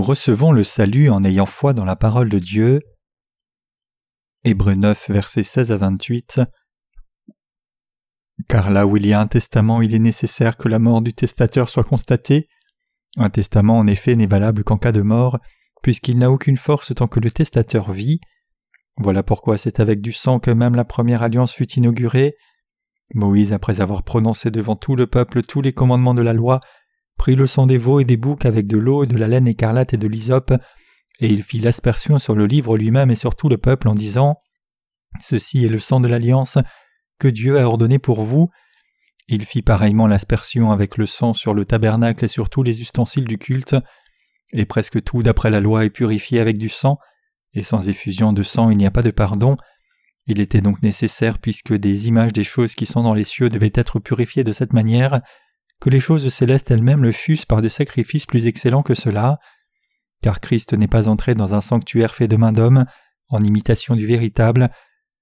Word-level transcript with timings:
Nous 0.00 0.06
recevons 0.06 0.50
le 0.50 0.64
salut 0.64 1.10
en 1.10 1.24
ayant 1.24 1.44
foi 1.44 1.74
dans 1.74 1.84
la 1.84 1.94
parole 1.94 2.30
de 2.30 2.38
Dieu. 2.38 2.80
Hébreux 4.44 4.72
9, 4.72 5.10
versets 5.10 5.42
16 5.42 5.72
à 5.72 5.76
28. 5.76 6.40
Car 8.48 8.70
là 8.70 8.86
où 8.86 8.96
il 8.96 9.06
y 9.06 9.12
a 9.12 9.20
un 9.20 9.26
testament, 9.26 9.82
il 9.82 9.94
est 9.94 9.98
nécessaire 9.98 10.56
que 10.56 10.68
la 10.68 10.78
mort 10.78 11.02
du 11.02 11.12
testateur 11.12 11.68
soit 11.68 11.84
constatée. 11.84 12.48
Un 13.18 13.28
testament, 13.28 13.76
en 13.76 13.86
effet, 13.86 14.16
n'est 14.16 14.24
valable 14.24 14.64
qu'en 14.64 14.78
cas 14.78 14.92
de 14.92 15.02
mort, 15.02 15.38
puisqu'il 15.82 16.16
n'a 16.16 16.30
aucune 16.30 16.56
force 16.56 16.94
tant 16.94 17.06
que 17.06 17.20
le 17.20 17.30
testateur 17.30 17.92
vit. 17.92 18.20
Voilà 18.96 19.22
pourquoi 19.22 19.58
c'est 19.58 19.80
avec 19.80 20.00
du 20.00 20.12
sang 20.12 20.38
que 20.38 20.50
même 20.50 20.76
la 20.76 20.86
première 20.86 21.22
alliance 21.22 21.52
fut 21.52 21.70
inaugurée. 21.72 22.36
Moïse, 23.12 23.52
après 23.52 23.82
avoir 23.82 24.02
prononcé 24.02 24.50
devant 24.50 24.76
tout 24.76 24.96
le 24.96 25.06
peuple 25.06 25.42
tous 25.42 25.60
les 25.60 25.74
commandements 25.74 26.14
de 26.14 26.22
la 26.22 26.32
loi, 26.32 26.60
prit 27.20 27.36
le 27.36 27.46
sang 27.46 27.66
des 27.66 27.76
veaux 27.76 28.00
et 28.00 28.06
des 28.06 28.16
boucs 28.16 28.46
avec 28.46 28.66
de 28.66 28.78
l'eau, 28.78 29.04
de 29.04 29.18
la 29.18 29.28
laine 29.28 29.46
écarlate 29.46 29.92
et 29.92 29.98
de 29.98 30.06
l'hysope, 30.06 30.54
et 31.18 31.28
il 31.28 31.42
fit 31.42 31.60
l'aspersion 31.60 32.18
sur 32.18 32.34
le 32.34 32.46
livre 32.46 32.78
lui-même 32.78 33.10
et 33.10 33.14
sur 33.14 33.36
tout 33.36 33.50
le 33.50 33.58
peuple 33.58 33.88
en 33.88 33.94
disant 33.94 34.36
Ceci 35.20 35.66
est 35.66 35.68
le 35.68 35.80
sang 35.80 36.00
de 36.00 36.08
l'alliance 36.08 36.56
que 37.18 37.28
Dieu 37.28 37.58
a 37.58 37.66
ordonné 37.66 37.98
pour 37.98 38.22
vous. 38.22 38.48
Il 39.28 39.44
fit 39.44 39.60
pareillement 39.60 40.06
l'aspersion 40.06 40.72
avec 40.72 40.96
le 40.96 41.04
sang 41.04 41.34
sur 41.34 41.52
le 41.52 41.66
tabernacle 41.66 42.24
et 42.24 42.28
sur 42.28 42.48
tous 42.48 42.62
les 42.62 42.80
ustensiles 42.80 43.28
du 43.28 43.36
culte, 43.36 43.76
et 44.54 44.64
presque 44.64 45.02
tout 45.02 45.22
d'après 45.22 45.50
la 45.50 45.60
loi 45.60 45.84
est 45.84 45.90
purifié 45.90 46.40
avec 46.40 46.56
du 46.56 46.70
sang, 46.70 46.96
et 47.52 47.62
sans 47.62 47.86
effusion 47.90 48.32
de 48.32 48.42
sang 48.42 48.70
il 48.70 48.78
n'y 48.78 48.86
a 48.86 48.90
pas 48.90 49.02
de 49.02 49.10
pardon. 49.10 49.58
Il 50.26 50.40
était 50.40 50.62
donc 50.62 50.82
nécessaire, 50.82 51.38
puisque 51.38 51.74
des 51.74 52.08
images 52.08 52.32
des 52.32 52.44
choses 52.44 52.74
qui 52.74 52.86
sont 52.86 53.02
dans 53.02 53.12
les 53.12 53.24
cieux 53.24 53.50
devaient 53.50 53.72
être 53.74 53.98
purifiées 53.98 54.42
de 54.42 54.52
cette 54.52 54.72
manière, 54.72 55.20
que 55.80 55.90
les 55.90 56.00
choses 56.00 56.28
célestes 56.28 56.70
elles-mêmes 56.70 57.02
le 57.02 57.12
fussent 57.12 57.46
par 57.46 57.62
des 57.62 57.68
sacrifices 57.68 58.26
plus 58.26 58.46
excellents 58.46 58.82
que 58.82 58.94
cela, 58.94 59.38
car 60.22 60.40
Christ 60.40 60.74
n'est 60.74 60.88
pas 60.88 61.08
entré 61.08 61.34
dans 61.34 61.54
un 61.54 61.60
sanctuaire 61.60 62.14
fait 62.14 62.28
de 62.28 62.36
main 62.36 62.52
d'homme, 62.52 62.84
en 63.28 63.42
imitation 63.42 63.96
du 63.96 64.06
véritable, 64.06 64.70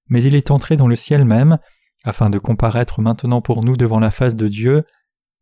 mais 0.09 0.23
il 0.23 0.35
est 0.35 0.51
entré 0.51 0.77
dans 0.77 0.89
le 0.89 0.97
ciel 0.97 1.25
même, 1.25 1.59
afin 2.05 2.31
de 2.31 2.39
comparaître 2.39 3.01
maintenant 3.01 3.41
pour 3.41 3.65
nous 3.65 3.77
devant 3.77 4.01
la 4.01 4.11
face 4.11 4.35
de 4.35 4.49
Dieu, 4.49 4.85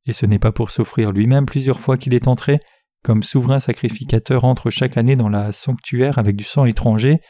et 0.06 0.12
ce 0.12 0.27
n'est 0.27 0.39
pas 0.39 0.53
pour 0.53 0.70
s'offrir 0.70 1.12
lui-même 1.12 1.47
plusieurs 1.47 1.81
fois 1.81 1.97
qu'il 1.97 2.14
est 2.14 2.28
entré, 2.28 2.61
comme 3.03 3.22
souverain 3.22 3.61
sacrificateur 3.61 4.44
entre 4.44 4.70
chaque 4.70 4.97
année 4.97 5.17
dans 5.17 5.28
la 5.28 5.53
sanctuaire 5.53 6.19
avec 6.19 6.37
du 6.37 6.44
sang 6.44 6.64
étranger, 6.64 7.20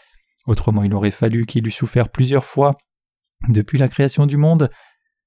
autrement 0.47 0.83
il 0.83 0.95
aurait 0.95 1.11
fallu 1.11 1.47
qu'il 1.47 1.67
eût 1.67 1.73
souffert 1.73 2.09
plusieurs 2.09 2.45
fois 2.45 2.77
depuis 3.49 3.79
la 3.79 3.89
création 3.89 4.27
du 4.27 4.37
monde, 4.37 4.71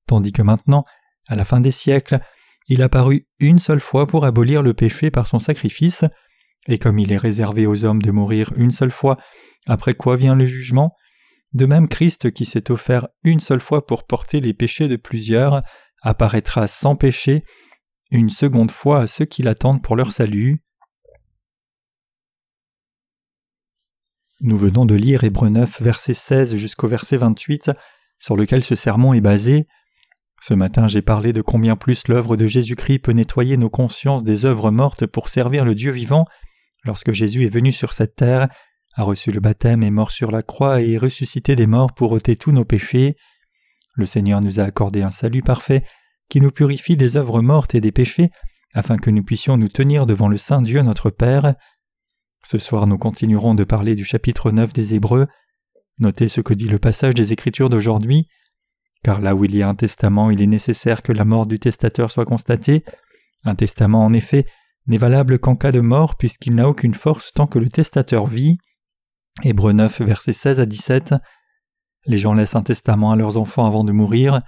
tandis 0.07 0.31
que 0.31 0.41
maintenant, 0.41 0.83
à 1.27 1.35
la 1.35 1.45
fin 1.45 1.59
des 1.59 1.71
siècles, 1.71 2.19
il 2.69 2.81
apparut 2.83 3.27
une 3.39 3.59
seule 3.59 3.79
fois 3.81 4.07
pour 4.07 4.25
abolir 4.25 4.61
le 4.61 4.73
péché 4.73 5.11
par 5.11 5.27
son 5.27 5.39
sacrifice, 5.39 6.05
et 6.67 6.77
comme 6.77 6.99
il 6.99 7.11
est 7.11 7.17
réservé 7.17 7.65
aux 7.65 7.83
hommes 7.83 8.01
de 8.01 8.11
mourir 8.11 8.53
une 8.55 8.71
seule 8.71 8.91
fois, 8.91 9.17
après 9.67 9.95
quoi 9.95 10.15
vient 10.15 10.35
le 10.35 10.45
jugement, 10.45 10.95
de 11.53 11.65
même 11.65 11.87
Christ 11.87 12.31
qui 12.31 12.45
s'est 12.45 12.69
offert 12.69 13.07
une 13.23 13.39
seule 13.39 13.59
fois 13.59 13.85
pour 13.85 14.05
porter 14.05 14.39
les 14.39 14.53
péchés 14.53 14.87
de 14.87 14.95
plusieurs, 14.95 15.63
apparaîtra 16.03 16.67
sans 16.67 16.95
péché 16.95 17.43
une 18.11 18.29
seconde 18.29 18.71
fois 18.71 19.01
à 19.01 19.07
ceux 19.07 19.25
qui 19.25 19.41
l'attendent 19.41 19.81
pour 19.81 19.95
leur 19.95 20.11
salut. 20.11 20.63
Nous 24.41 24.57
venons 24.57 24.85
de 24.85 24.95
lire 24.95 25.23
Hébreu 25.23 25.49
9, 25.49 25.81
verset 25.81 26.13
16 26.13 26.55
jusqu'au 26.55 26.87
verset 26.87 27.17
28, 27.17 27.71
sur 28.19 28.37
lequel 28.37 28.63
ce 28.63 28.75
sermon 28.75 29.13
est 29.13 29.21
basé. 29.21 29.67
Ce 30.41 30.53
matin 30.53 30.87
j'ai 30.87 31.01
parlé 31.01 31.33
de 31.33 31.41
combien 31.41 31.75
plus 31.75 32.07
l'œuvre 32.07 32.37
de 32.37 32.47
Jésus-Christ 32.47 32.99
peut 32.99 33.11
nettoyer 33.11 33.57
nos 33.57 33.69
consciences 33.69 34.23
des 34.23 34.45
œuvres 34.45 34.71
mortes 34.71 35.05
pour 35.05 35.29
servir 35.29 35.65
le 35.65 35.75
Dieu 35.75 35.91
vivant 35.91 36.25
lorsque 36.85 37.11
Jésus 37.11 37.45
est 37.45 37.49
venu 37.53 37.71
sur 37.71 37.93
cette 37.93 38.15
terre, 38.15 38.47
a 38.95 39.03
reçu 39.03 39.31
le 39.31 39.39
baptême, 39.39 39.83
est 39.83 39.91
mort 39.91 40.11
sur 40.11 40.31
la 40.31 40.41
croix 40.41 40.81
et 40.81 40.93
est 40.93 40.97
ressuscité 40.97 41.55
des 41.55 41.67
morts 41.67 41.93
pour 41.93 42.11
ôter 42.11 42.35
tous 42.35 42.51
nos 42.51 42.65
péchés. 42.65 43.15
Le 43.95 44.05
Seigneur 44.05 44.41
nous 44.41 44.59
a 44.59 44.63
accordé 44.63 45.01
un 45.01 45.11
salut 45.11 45.41
parfait 45.41 45.83
qui 46.29 46.41
nous 46.41 46.51
purifie 46.51 46.95
des 46.95 47.17
œuvres 47.17 47.41
mortes 47.41 47.75
et 47.75 47.81
des 47.81 47.91
péchés, 47.91 48.29
afin 48.73 48.97
que 48.97 49.09
nous 49.09 49.23
puissions 49.23 49.57
nous 49.57 49.67
tenir 49.67 50.05
devant 50.05 50.27
le 50.27 50.37
Saint 50.37 50.61
Dieu 50.61 50.81
notre 50.81 51.09
Père. 51.09 51.55
Ce 52.43 52.57
soir 52.57 52.87
nous 52.87 52.97
continuerons 52.97 53.55
de 53.55 53.63
parler 53.63 53.95
du 53.95 54.05
chapitre 54.05 54.51
9 54.51 54.71
des 54.73 54.93
Hébreux. 54.93 55.27
Notez 55.99 56.27
ce 56.27 56.41
que 56.41 56.53
dit 56.53 56.67
le 56.67 56.79
passage 56.79 57.15
des 57.15 57.33
Écritures 57.33 57.69
d'aujourd'hui. 57.69 58.27
Car 59.03 59.21
là 59.21 59.35
où 59.35 59.45
il 59.45 59.55
y 59.55 59.63
a 59.63 59.69
un 59.69 59.75
testament, 59.75 60.29
il 60.29 60.41
est 60.41 60.47
nécessaire 60.47 61.01
que 61.01 61.13
la 61.13 61.25
mort 61.25 61.45
du 61.45 61.59
testateur 61.59 62.11
soit 62.11 62.25
constatée. 62.25 62.83
Un 63.45 63.55
testament, 63.55 64.03
en 64.03 64.13
effet, 64.13 64.45
n'est 64.87 64.97
valable 64.97 65.39
qu'en 65.39 65.55
cas 65.55 65.71
de 65.71 65.79
mort, 65.79 66.15
puisqu'il 66.17 66.55
n'a 66.55 66.67
aucune 66.67 66.93
force 66.93 67.31
tant 67.33 67.47
que 67.47 67.59
le 67.59 67.69
testateur 67.69 68.25
vit. 68.25 68.57
Hébreux 69.43 69.73
9, 69.73 70.01
versets 70.01 70.33
16 70.33 70.59
à 70.59 70.65
17. 70.65 71.15
Les 72.05 72.17
gens 72.17 72.33
laissent 72.33 72.55
un 72.55 72.63
testament 72.63 73.11
à 73.11 73.15
leurs 73.15 73.37
enfants 73.37 73.65
avant 73.65 73.83
de 73.83 73.91
mourir. 73.91 74.41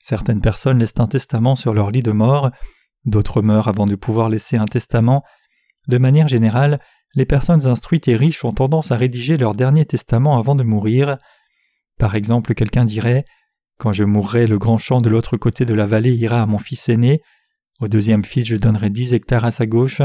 Certaines 0.00 0.40
personnes 0.40 0.78
laissent 0.78 0.98
un 0.98 1.08
testament 1.08 1.56
sur 1.56 1.74
leur 1.74 1.90
lit 1.90 2.02
de 2.02 2.12
mort, 2.12 2.50
d'autres 3.04 3.42
meurent 3.42 3.68
avant 3.68 3.86
de 3.86 3.96
pouvoir 3.96 4.28
laisser 4.28 4.56
un 4.56 4.66
testament. 4.66 5.24
De 5.88 5.98
manière 5.98 6.28
générale, 6.28 6.80
les 7.14 7.26
personnes 7.26 7.66
instruites 7.66 8.06
et 8.08 8.16
riches 8.16 8.44
ont 8.44 8.52
tendance 8.52 8.92
à 8.92 8.96
rédiger 8.96 9.36
leur 9.36 9.54
dernier 9.54 9.86
testament 9.86 10.38
avant 10.38 10.54
de 10.54 10.62
mourir. 10.62 11.18
Par 11.98 12.14
exemple, 12.14 12.54
quelqu'un 12.54 12.84
dirait 12.84 13.24
quand 13.78 13.92
je 13.92 14.02
mourrai, 14.04 14.46
le 14.46 14.58
grand 14.58 14.76
champ 14.76 15.00
de 15.00 15.08
l'autre 15.08 15.36
côté 15.36 15.64
de 15.64 15.74
la 15.74 15.86
vallée 15.86 16.14
ira 16.14 16.42
à 16.42 16.46
mon 16.46 16.58
fils 16.58 16.88
aîné. 16.88 17.22
Au 17.80 17.86
deuxième 17.86 18.24
fils, 18.24 18.46
je 18.46 18.56
donnerai 18.56 18.90
dix 18.90 19.14
hectares 19.14 19.44
à 19.44 19.52
sa 19.52 19.66
gauche. 19.66 20.02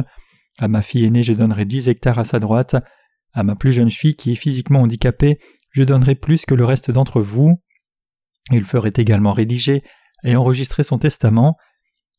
À 0.60 0.68
ma 0.68 0.84
fille 0.84 1.06
aînée, 1.06 1.24
je 1.24 1.34
donnerai 1.34 1.66
dix 1.66 1.90
hectares 1.90 2.20
à 2.20 2.24
sa 2.24 2.40
droite. 2.40 2.76
À 3.34 3.42
ma 3.42 3.56
plus 3.56 3.74
jeune 3.74 3.90
fille, 3.90 4.16
qui 4.16 4.32
est 4.32 4.36
physiquement 4.36 4.82
handicapée, 4.82 5.40
je 5.72 5.82
donnerai 5.82 6.14
plus 6.14 6.46
que 6.46 6.54
le 6.54 6.66
reste 6.66 6.92
d'entre 6.92 7.20
vous. 7.20 7.60
Il 8.52 8.64
ferait 8.64 8.94
également 8.96 9.34
rédiger 9.34 9.82
et 10.24 10.36
enregistrer 10.36 10.84
son 10.84 11.00
testament. 11.00 11.58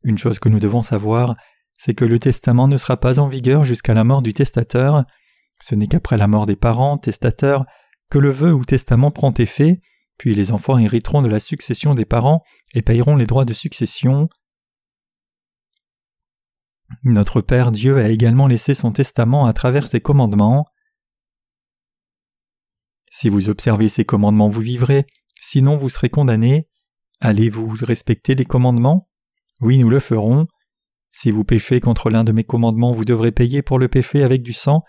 Une 0.02 0.18
chose 0.18 0.40
que 0.40 0.48
nous 0.48 0.58
devons 0.58 0.82
savoir, 0.82 1.36
c'est 1.78 1.94
que 1.94 2.04
le 2.04 2.18
testament 2.18 2.66
ne 2.66 2.78
sera 2.78 2.96
pas 2.96 3.20
en 3.20 3.28
vigueur 3.28 3.64
jusqu'à 3.64 3.94
la 3.94 4.02
mort 4.02 4.22
du 4.22 4.34
testateur. 4.34 5.04
Ce 5.62 5.76
n'est 5.76 5.86
qu'après 5.86 6.16
la 6.16 6.26
mort 6.26 6.46
des 6.46 6.56
parents, 6.56 6.98
testateurs, 6.98 7.64
que 8.10 8.18
le 8.18 8.30
vœu 8.30 8.52
ou 8.52 8.64
testament 8.64 9.12
prend 9.12 9.32
effet, 9.34 9.80
puis 10.18 10.34
les 10.34 10.52
enfants 10.52 10.78
hériteront 10.78 11.22
de 11.22 11.28
la 11.28 11.40
succession 11.40 11.94
des 11.94 12.04
parents 12.04 12.42
et 12.74 12.82
payeront 12.82 13.16
les 13.16 13.26
droits 13.26 13.44
de 13.44 13.52
succession. 13.52 14.28
Notre 17.02 17.40
Père 17.40 17.72
Dieu 17.72 17.98
a 17.98 18.08
également 18.08 18.46
laissé 18.46 18.74
son 18.74 18.92
testament 18.92 19.46
à 19.46 19.52
travers 19.52 19.86
ses 19.86 20.00
commandements. 20.00 20.66
Si 23.10 23.28
vous 23.28 23.48
observez 23.48 23.88
ces 23.88 24.04
commandements, 24.04 24.48
vous 24.48 24.60
vivrez, 24.60 25.06
sinon 25.40 25.76
vous 25.76 25.88
serez 25.88 26.10
condamnés. 26.10 26.68
Allez-vous 27.20 27.74
respecter 27.80 28.34
les 28.34 28.44
commandements? 28.44 29.08
Oui, 29.60 29.78
nous 29.78 29.88
le 29.88 30.00
ferons. 30.00 30.46
Si 31.12 31.30
vous 31.30 31.44
péchez 31.44 31.80
contre 31.80 32.10
l'un 32.10 32.24
de 32.24 32.32
mes 32.32 32.44
commandements, 32.44 32.92
vous 32.92 33.04
devrez 33.04 33.30
payer 33.30 33.62
pour 33.62 33.78
le 33.78 33.88
péché 33.88 34.24
avec 34.24 34.42
du 34.42 34.52
sang. 34.52 34.82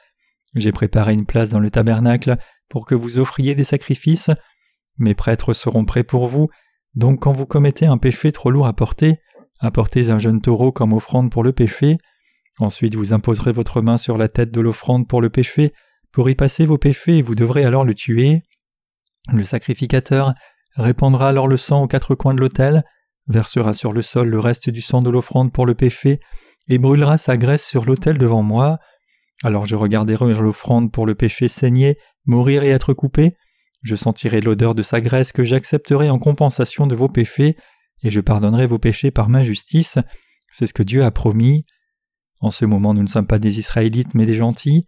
J'ai 0.55 0.71
préparé 0.71 1.13
une 1.13 1.27
place 1.27 1.49
dans 1.49 1.59
le 1.59 1.69
tabernacle 1.69 2.37
pour 2.67 2.85
que 2.85 2.95
vous 2.95 3.19
offriez 3.19 3.53
des 3.53 3.63
sacrifices. 3.63 4.31
Mes 4.97 5.13
prêtres 5.13 5.53
seront 5.53 5.85
prêts 5.85 6.03
pour 6.03 6.27
vous, 6.27 6.49
donc 6.95 7.21
quand 7.21 7.33
vous 7.33 7.45
commettez 7.45 7.85
un 7.85 7.97
péché 7.97 8.31
trop 8.31 8.51
lourd 8.51 8.67
à 8.67 8.73
porter, 8.73 9.17
apportez 9.59 10.09
un 10.09 10.19
jeune 10.19 10.41
taureau 10.41 10.71
comme 10.71 10.93
offrande 10.93 11.31
pour 11.31 11.43
le 11.43 11.51
péché. 11.51 11.97
Ensuite 12.59 12.95
vous 12.95 13.13
imposerez 13.13 13.51
votre 13.51 13.81
main 13.81 13.97
sur 13.97 14.17
la 14.17 14.29
tête 14.29 14.51
de 14.51 14.61
l'offrande 14.61 15.07
pour 15.07 15.21
le 15.21 15.29
péché, 15.29 15.71
pour 16.11 16.29
y 16.29 16.35
passer 16.35 16.65
vos 16.65 16.77
péchés 16.77 17.17
et 17.17 17.21
vous 17.21 17.35
devrez 17.35 17.65
alors 17.65 17.83
le 17.83 17.93
tuer. 17.93 18.43
Le 19.33 19.43
sacrificateur 19.43 20.33
répandra 20.75 21.29
alors 21.29 21.47
le 21.47 21.57
sang 21.57 21.83
aux 21.83 21.87
quatre 21.87 22.15
coins 22.15 22.33
de 22.33 22.39
l'autel, 22.39 22.83
versera 23.27 23.73
sur 23.73 23.91
le 23.91 24.01
sol 24.01 24.29
le 24.29 24.39
reste 24.39 24.69
du 24.69 24.81
sang 24.81 25.01
de 25.01 25.09
l'offrande 25.09 25.51
pour 25.51 25.65
le 25.65 25.75
péché, 25.75 26.19
et 26.67 26.77
brûlera 26.77 27.17
sa 27.17 27.37
graisse 27.37 27.65
sur 27.65 27.85
l'autel 27.85 28.17
devant 28.17 28.43
moi. 28.43 28.79
Alors 29.43 29.65
je 29.65 29.75
regarderai 29.75 30.33
l'offrande 30.33 30.91
pour 30.91 31.05
le 31.05 31.15
péché 31.15 31.47
saigner, 31.47 31.97
mourir 32.25 32.63
et 32.63 32.69
être 32.69 32.93
coupé, 32.93 33.35
je 33.85 33.95
sentirai 33.95 34.41
l'odeur 34.41 34.73
de 34.73 34.81
sa 34.81 34.99
graisse 34.99 35.31
que 35.31 35.43
j'accepterai 35.43 36.09
en 36.09 36.17
compensation 36.17 36.87
de 36.87 36.95
vos 36.95 37.07
péchés, 37.07 37.55
et 38.03 38.09
je 38.09 38.19
pardonnerai 38.19 38.65
vos 38.65 38.79
péchés 38.79 39.11
par 39.11 39.29
ma 39.29 39.43
justice. 39.43 39.99
C'est 40.51 40.65
ce 40.65 40.73
que 40.73 40.81
Dieu 40.81 41.03
a 41.03 41.11
promis. 41.11 41.65
En 42.39 42.49
ce 42.49 42.65
moment, 42.65 42.95
nous 42.95 43.03
ne 43.03 43.07
sommes 43.07 43.27
pas 43.27 43.37
des 43.37 43.59
Israélites, 43.59 44.15
mais 44.15 44.25
des 44.25 44.33
gentils. 44.33 44.85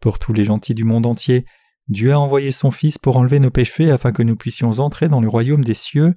Pour 0.00 0.18
tous 0.18 0.32
les 0.32 0.44
gentils 0.44 0.74
du 0.74 0.84
monde 0.84 1.04
entier, 1.04 1.44
Dieu 1.88 2.12
a 2.12 2.18
envoyé 2.18 2.50
son 2.50 2.70
Fils 2.70 2.96
pour 2.96 3.18
enlever 3.18 3.38
nos 3.38 3.50
péchés 3.50 3.90
afin 3.90 4.12
que 4.12 4.22
nous 4.22 4.36
puissions 4.36 4.70
entrer 4.78 5.08
dans 5.08 5.20
le 5.20 5.28
royaume 5.28 5.64
des 5.64 5.74
cieux. 5.74 6.14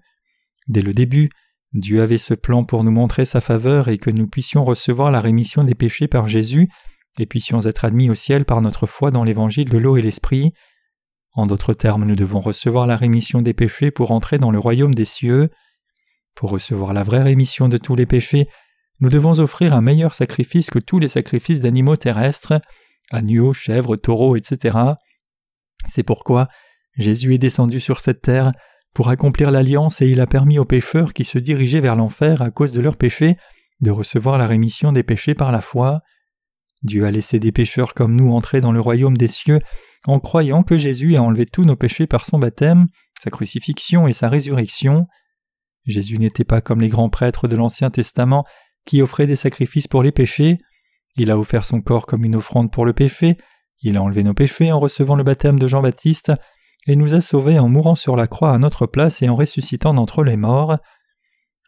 Dès 0.69 0.81
le 0.81 0.94
début, 0.94 1.30
Dieu 1.74 2.01
avait 2.01 2.18
ce 2.18 2.33
plan 2.33 2.63
pour 2.63 2.86
nous 2.86 2.92
montrer 2.92 3.25
sa 3.25 3.42
faveur 3.42 3.89
et 3.89 3.98
que 3.98 4.10
nous 4.10 4.28
puissions 4.28 4.63
recevoir 4.63 5.12
la 5.12 5.19
rémission 5.19 5.66
des 5.66 5.75
péchés 5.75 6.07
par 6.07 6.30
Jésus 6.30 6.69
et 7.19 7.25
puissions 7.25 7.60
être 7.62 7.83
admis 7.83 8.10
au 8.10 8.16
ciel 8.16 8.45
par 8.45 8.62
notre 8.62 8.86
foi 8.86 9.12
dans 9.12 9.25
l'évangile 9.25 9.69
de 9.69 9.78
l'eau 9.78 9.98
et 9.98 10.01
l'esprit. 10.01 10.54
En 11.33 11.45
d'autres 11.45 11.74
termes, 11.74 12.06
nous 12.06 12.16
devons 12.16 12.42
recevoir 12.42 12.88
la 12.88 12.98
rémission 12.98 13.42
des 13.42 13.54
péchés 13.54 13.92
pour 13.92 14.12
entrer 14.12 14.38
dans 14.38 14.51
le 14.51 14.60
royaume 14.60 14.94
des 14.94 15.06
cieux. 15.06 15.50
Pour 16.36 16.50
recevoir 16.50 16.94
la 16.94 17.04
vraie 17.04 17.24
rémission 17.24 17.69
de 17.69 17.78
tous 17.78 17.95
les 17.95 18.06
péchés, 18.06 18.48
nous 19.00 19.10
devons 19.10 19.39
offrir 19.39 19.74
un 19.74 19.81
meilleur 19.81 20.13
sacrifice 20.13 20.69
que 20.69 20.80
tous 20.80 21.00
les 21.00 21.07
sacrifices 21.07 21.60
d'animaux 21.60 21.95
terrestres, 21.95 22.62
agneaux, 23.12 23.54
chèvres, 23.54 23.95
taureaux, 23.95 24.36
etc. 24.36 24.78
C'est 25.88 26.04
pourquoi 26.04 26.48
Jésus 26.98 27.33
est 27.33 27.39
descendu 27.39 27.80
sur 27.80 28.00
cette 28.00 28.22
terre 28.22 28.51
pour 28.94 29.10
accomplir 29.10 29.51
l'alliance 29.51 30.01
et 30.01 30.07
il 30.07 30.19
a 30.19 30.28
permis 30.28 30.60
aux 30.60 30.66
pécheurs 30.66 31.13
qui 31.13 31.24
se 31.24 31.39
dirigeaient 31.39 31.80
vers 31.80 31.95
l'enfer 31.95 32.42
à 32.42 32.51
cause 32.51 32.74
de 32.74 32.81
leurs 32.81 32.98
péchés 32.98 33.38
de 33.81 33.89
recevoir 33.89 34.38
la 34.38 34.45
rémission 34.45 34.92
des 34.92 35.04
péchés 35.04 35.33
par 35.33 35.51
la 35.51 35.62
foi. 35.62 36.01
Dieu 36.83 37.06
a 37.06 37.12
laissé 37.12 37.39
des 37.39 37.51
pécheurs 37.51 37.94
comme 37.94 38.16
nous 38.16 38.31
entrer 38.33 38.62
dans 38.62 38.72
le 38.72 38.81
royaume 38.81 39.18
des 39.18 39.28
cieux 39.28 39.60
en 40.06 40.19
croyant 40.19 40.63
que 40.63 40.78
Jésus 40.78 41.16
a 41.16 41.22
enlevé 41.22 41.45
tous 41.45 41.63
nos 41.63 41.75
péchés 41.75 42.07
par 42.07 42.25
son 42.25 42.39
baptême, 42.39 42.88
sa 43.22 43.30
crucifixion 43.30 44.07
et 44.07 44.13
sa 44.13 44.30
résurrection. 44.30 45.06
Jésus 45.86 46.18
n'était 46.18 46.44
pas 46.44 46.62
comme 46.62 46.81
les 46.81 46.89
grands 46.89 47.10
prêtres 47.10 47.48
de 47.48 47.56
l'Ancien 47.56 47.92
Testament 47.92 48.45
qui 48.86 49.01
offraient 49.01 49.28
des 49.28 49.36
sacrifices 49.36 49.88
pour 49.88 50.01
les 50.01 50.12
péchés. 50.12 50.57
Il 51.18 51.30
a 51.30 51.38
offert 51.38 51.66
son 51.66 51.81
corps 51.81 52.07
comme 52.07 52.25
une 52.25 52.36
offrande 52.36 52.72
pour 52.72 52.86
le 52.86 52.94
péché, 52.94 53.38
il 53.81 53.98
a 53.98 54.04
enlevé 54.04 54.24
nos 54.24 54.33
péchés 54.33 54.72
en 54.72 54.80
recevant 54.80 55.16
le 55.16 55.24
baptême 55.24 55.57
de 55.57 55.68
Jean-Baptiste, 55.68 56.31
et 56.88 56.95
nous 56.95 57.13
a 57.13 57.22
sauvés 57.22 57.60
en 57.60 57.68
mourant 57.68 57.95
sur 57.95 58.16
la 58.16 58.28
croix 58.28 58.54
à 58.54 58.57
notre 58.57 58.88
place 58.88 59.22
et 59.22 59.30
en 59.30 59.36
ressuscitant 59.36 59.94
d'entre 59.94 60.24
les 60.24 60.38
morts. 60.38 60.78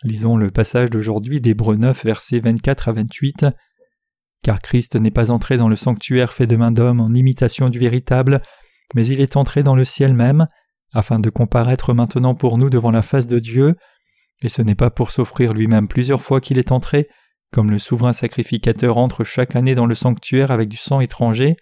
Lisons 0.04 0.38
le 0.38 0.52
passage 0.52 0.90
d'aujourd'hui 0.90 1.40
d'Hébreux 1.40 1.76
9, 1.76 2.04
versets 2.04 2.40
24 2.40 2.90
à 2.90 2.94
28. 2.94 3.46
Car 4.44 4.62
Christ 4.62 4.96
n'est 4.96 5.12
pas 5.12 5.32
entré 5.32 5.58
dans 5.58 5.70
le 5.70 5.76
sanctuaire 5.76 6.34
fait 6.34 6.48
de 6.48 6.58
main 6.58 6.72
d'homme 6.72 7.00
en 7.00 7.14
imitation 7.14 7.70
du 7.70 7.80
véritable, 7.80 8.42
mais 8.94 9.08
il 9.08 9.22
est 9.22 9.38
entré 9.38 9.64
dans 9.64 9.76
le 9.76 9.86
ciel 9.86 10.14
même, 10.14 10.48
afin 10.94 11.20
de 11.20 11.30
comparaître 11.30 11.94
maintenant 11.94 12.36
pour 12.36 12.58
nous 12.58 12.70
devant 12.70 12.92
la 12.92 13.02
face 13.02 13.26
de 13.26 13.40
Dieu. 13.40 13.76
Et 14.42 14.50
ce 14.50 14.62
n'est 14.62 14.76
pas 14.76 14.90
pour 14.90 15.12
s'offrir 15.12 15.54
lui-même 15.54 15.88
plusieurs 15.88 16.22
fois 16.22 16.42
qu'il 16.42 16.58
est 16.58 16.74
entré, 16.74 17.08
comme 17.52 17.72
le 17.72 17.80
souverain 17.80 18.14
sacrificateur 18.14 18.98
entre 18.98 19.24
chaque 19.24 19.56
année 19.56 19.76
dans 19.76 19.86
le 19.86 19.96
sanctuaire 19.96 20.52
avec 20.52 20.68
du 20.68 20.78
sang 20.78 21.00
étranger. 21.00 21.56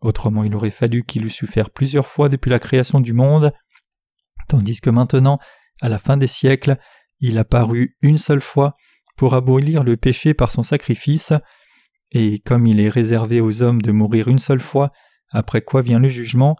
Autrement 0.00 0.44
il 0.44 0.54
aurait 0.54 0.70
fallu 0.70 1.02
qu'il 1.02 1.26
eût 1.26 1.30
su 1.30 1.46
faire 1.46 1.70
plusieurs 1.70 2.06
fois 2.06 2.28
depuis 2.28 2.50
la 2.50 2.60
création 2.60 3.00
du 3.00 3.12
monde, 3.12 3.52
tandis 4.48 4.80
que 4.80 4.90
maintenant, 4.90 5.38
à 5.82 5.88
la 5.88 5.98
fin 5.98 6.16
des 6.16 6.26
siècles, 6.26 6.78
il 7.18 7.38
a 7.38 7.44
paru 7.44 7.96
une 8.02 8.18
seule 8.18 8.40
fois 8.40 8.74
pour 9.16 9.34
abolir 9.34 9.82
le 9.82 9.96
péché 9.96 10.32
par 10.32 10.50
son 10.50 10.62
sacrifice, 10.62 11.32
et 12.12 12.38
comme 12.40 12.66
il 12.66 12.80
est 12.80 12.88
réservé 12.88 13.40
aux 13.40 13.62
hommes 13.62 13.82
de 13.82 13.92
mourir 13.92 14.28
une 14.28 14.38
seule 14.38 14.60
fois, 14.60 14.92
après 15.30 15.62
quoi 15.62 15.82
vient 15.82 15.98
le 15.98 16.08
jugement, 16.08 16.56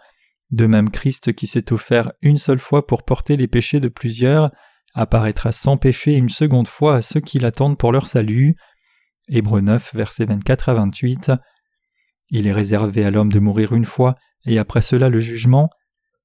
de 0.50 0.66
même 0.66 0.90
Christ 0.90 1.32
qui 1.32 1.46
s'est 1.46 1.72
offert 1.72 2.12
une 2.22 2.38
seule 2.38 2.58
fois 2.58 2.86
pour 2.86 3.04
porter 3.04 3.36
les 3.36 3.48
péchés 3.48 3.80
de 3.80 3.88
plusieurs, 3.88 4.50
apparaîtra 4.94 5.52
sans 5.52 5.76
péché 5.76 6.14
une 6.14 6.28
seconde 6.28 6.68
fois 6.68 6.96
à 6.96 7.02
ceux 7.02 7.20
qui 7.20 7.38
l'attendent 7.38 7.78
pour 7.78 7.92
leur 7.92 8.06
salut. 8.06 8.56
Hébreux 9.28 9.60
9, 9.60 9.94
versets 9.94 10.24
24 10.24 10.68
à 10.68 10.74
28. 10.74 11.32
Il 12.30 12.46
est 12.46 12.52
réservé 12.52 13.04
à 13.04 13.10
l'homme 13.10 13.32
de 13.32 13.38
mourir 13.38 13.72
une 13.72 13.84
fois, 13.84 14.16
et 14.44 14.58
après 14.58 14.82
cela 14.82 15.08
le 15.08 15.20
jugement. 15.20 15.70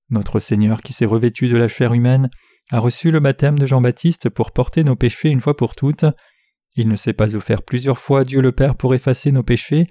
Notre 0.09 0.39
Seigneur 0.39 0.81
qui 0.81 0.93
s'est 0.93 1.05
revêtu 1.05 1.47
de 1.47 1.57
la 1.57 1.67
chair 1.67 1.93
humaine 1.93 2.29
a 2.71 2.79
reçu 2.79 3.11
le 3.11 3.19
baptême 3.19 3.57
de 3.57 3.65
Jean-Baptiste 3.65 4.29
pour 4.29 4.51
porter 4.51 4.83
nos 4.83 4.95
péchés 4.95 5.29
une 5.29 5.41
fois 5.41 5.55
pour 5.55 5.75
toutes. 5.75 6.05
Il 6.75 6.87
ne 6.87 6.95
s'est 6.95 7.13
pas 7.13 7.35
offert 7.35 7.63
plusieurs 7.63 7.97
fois 7.97 8.21
à 8.21 8.23
Dieu 8.25 8.41
le 8.41 8.51
Père 8.51 8.75
pour 8.75 8.93
effacer 8.93 9.31
nos 9.31 9.43
péchés. 9.43 9.85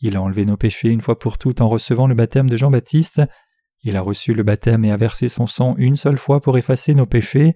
Il 0.00 0.16
a 0.16 0.22
enlevé 0.22 0.44
nos 0.44 0.56
péchés 0.56 0.90
une 0.90 1.00
fois 1.00 1.18
pour 1.18 1.38
toutes 1.38 1.60
en 1.60 1.68
recevant 1.68 2.06
le 2.06 2.14
baptême 2.14 2.48
de 2.48 2.56
Jean-Baptiste. 2.56 3.22
Il 3.82 3.96
a 3.96 4.00
reçu 4.02 4.34
le 4.34 4.42
baptême 4.42 4.84
et 4.84 4.92
a 4.92 4.96
versé 4.96 5.28
son 5.28 5.46
sang 5.46 5.74
une 5.78 5.96
seule 5.96 6.18
fois 6.18 6.40
pour 6.40 6.58
effacer 6.58 6.94
nos 6.94 7.06
péchés. 7.06 7.54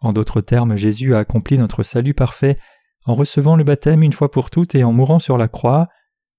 En 0.00 0.12
d'autres 0.12 0.40
termes, 0.40 0.76
Jésus 0.76 1.14
a 1.14 1.20
accompli 1.20 1.58
notre 1.58 1.82
salut 1.82 2.14
parfait 2.14 2.56
en 3.04 3.14
recevant 3.14 3.56
le 3.56 3.64
baptême 3.64 4.02
une 4.02 4.12
fois 4.12 4.30
pour 4.30 4.50
toutes 4.50 4.74
et 4.74 4.84
en 4.84 4.92
mourant 4.92 5.18
sur 5.18 5.38
la 5.38 5.48
croix. 5.48 5.88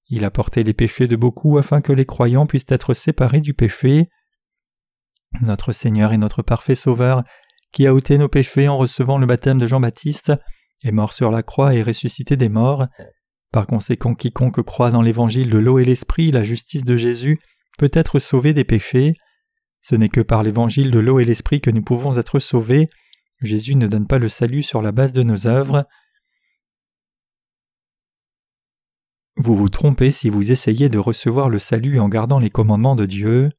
Il 0.07 0.25
a 0.25 0.31
porté 0.31 0.63
les 0.63 0.74
péchés 0.74 1.07
de 1.07 1.15
beaucoup 1.15 1.57
afin 1.57 1.81
que 1.81 1.94
les 1.94 2.06
croyants 2.06 2.45
puissent 2.45 2.65
être 2.69 2.94
séparés 2.94 3.42
du 3.42 3.54
péché. 3.54 4.10
Notre 5.42 5.71
Seigneur 5.71 6.13
est 6.13 6.18
notre 6.18 6.42
parfait 6.42 6.75
Sauveur, 6.75 7.24
qui 7.71 7.88
a 7.88 7.94
ôté 7.94 8.18
nos 8.18 8.27
péchés 8.27 8.68
en 8.68 8.77
recevant 8.77 9.18
le 9.18 9.25
baptême 9.25 9.57
de 9.57 9.65
Jean-Baptiste, 9.65 10.33
est 10.83 10.91
mort 10.91 11.13
sur 11.13 11.31
la 11.31 11.44
croix 11.44 11.74
et 11.74 11.83
ressuscité 11.83 12.38
des 12.38 12.50
morts. 12.50 12.88
Par 13.51 13.68
conséquent, 13.68 14.15
quiconque 14.15 14.62
croit 14.63 14.91
dans 14.91 15.01
l'évangile 15.01 15.50
de 15.50 15.57
l'eau 15.57 15.80
et 15.80 15.85
l'esprit, 15.85 16.31
la 16.31 16.44
justice 16.44 16.85
de 16.85 16.97
Jésus, 16.97 17.38
peut 17.77 17.91
être 17.94 18.19
sauvé 18.19 18.53
des 18.53 18.63
péchés. 18.63 19.13
Ce 19.81 19.95
n'est 19.95 20.09
que 20.09 20.21
par 20.21 20.44
l'évangile 20.44 20.91
de 20.91 21.00
l'eau 21.00 21.19
et 21.19 21.25
l'esprit 21.25 21.62
que 21.62 21.69
nous 21.69 21.83
pouvons 21.83 22.18
être 22.18 22.39
sauvés. 22.39 22.89
Jésus 23.41 23.75
ne 23.75 23.88
donne 23.88 24.07
pas 24.07 24.19
le 24.19 24.30
salut 24.30 24.63
sur 24.63 24.81
la 24.81 24.91
base 24.91 25.13
de 25.13 25.24
nos 25.24 25.47
œuvres. 25.47 25.85
Vous 29.36 29.56
vous 29.56 29.69
trompez 29.69 30.12
si 30.12 30.29
vous 30.29 30.51
essayez 30.51 30.89
de 30.89 31.00
recevoir 31.00 31.50
le 31.50 31.59
salut 31.59 32.00
en 32.00 32.07
gardant 32.07 32.39
les 32.39 32.50
commandements 32.50 32.95
de 32.95 33.06
Dieu. 33.06 33.50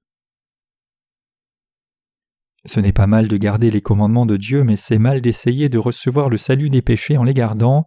Ce 2.67 2.81
n'est 2.81 2.93
pas 2.93 3.07
mal 3.07 3.29
de 3.29 3.37
garder 3.37 3.71
les 3.71 3.83
commandements 3.83 4.25
de 4.25 4.39
Dieu, 4.39 4.65
mais 4.65 4.77
c'est 4.77 4.99
mal 4.99 5.21
d'essayer 5.21 5.69
de 5.69 5.79
recevoir 5.79 6.31
le 6.31 6.39
salut 6.39 6.71
des 6.71 6.81
péchés 6.81 7.19
en 7.19 7.25
les 7.25 7.35
gardant. 7.35 7.85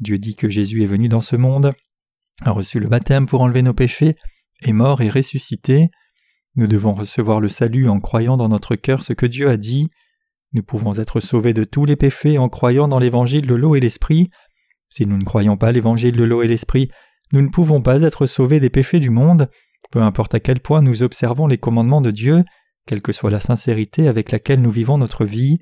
Dieu 0.00 0.18
dit 0.18 0.34
que 0.34 0.48
Jésus 0.48 0.82
est 0.82 0.86
venu 0.86 1.08
dans 1.08 1.20
ce 1.20 1.36
monde, 1.36 1.74
a 2.42 2.50
reçu 2.50 2.80
le 2.80 2.88
baptême 2.88 3.26
pour 3.26 3.42
enlever 3.42 3.62
nos 3.62 3.74
péchés, 3.74 4.16
est 4.62 4.72
mort 4.72 5.02
et 5.02 5.10
ressuscité. 5.10 5.90
Nous 6.56 6.66
devons 6.66 6.94
recevoir 6.94 7.40
le 7.40 7.48
salut 7.48 7.88
en 7.88 8.00
croyant 8.00 8.38
dans 8.38 8.48
notre 8.48 8.76
cœur 8.76 9.02
ce 9.02 9.12
que 9.12 9.26
Dieu 9.26 9.50
a 9.50 9.58
dit. 9.58 9.90
Nous 10.54 10.62
pouvons 10.62 10.98
être 10.98 11.20
sauvés 11.20 11.54
de 11.54 11.64
tous 11.64 11.84
les 11.84 11.96
péchés 11.96 12.38
en 12.38 12.48
croyant 12.48 12.88
dans 12.88 12.98
l'évangile 12.98 13.46
de 13.46 13.54
l'eau 13.54 13.74
et 13.76 13.80
l'esprit. 13.80 14.30
Si 14.88 15.06
nous 15.06 15.18
ne 15.18 15.24
croyons 15.24 15.58
pas 15.58 15.72
l'évangile 15.72 16.16
de 16.16 16.24
l'eau 16.24 16.42
et 16.42 16.48
l'esprit, 16.48 16.90
nous 17.32 17.42
ne 17.42 17.48
pouvons 17.48 17.82
pas 17.82 18.02
être 18.02 18.24
sauvés 18.26 18.60
des 18.60 18.70
péchés 18.70 19.00
du 19.00 19.10
monde, 19.10 19.50
peu 19.90 20.00
importe 20.00 20.34
à 20.34 20.40
quel 20.40 20.60
point 20.60 20.82
nous 20.82 21.02
observons 21.02 21.46
les 21.46 21.58
commandements 21.58 22.02
de 22.02 22.10
Dieu 22.10 22.44
quelle 22.86 23.02
que 23.02 23.12
soit 23.12 23.30
la 23.30 23.40
sincérité 23.40 24.08
avec 24.08 24.32
laquelle 24.32 24.60
nous 24.60 24.70
vivons 24.70 24.98
notre 24.98 25.24
vie. 25.24 25.58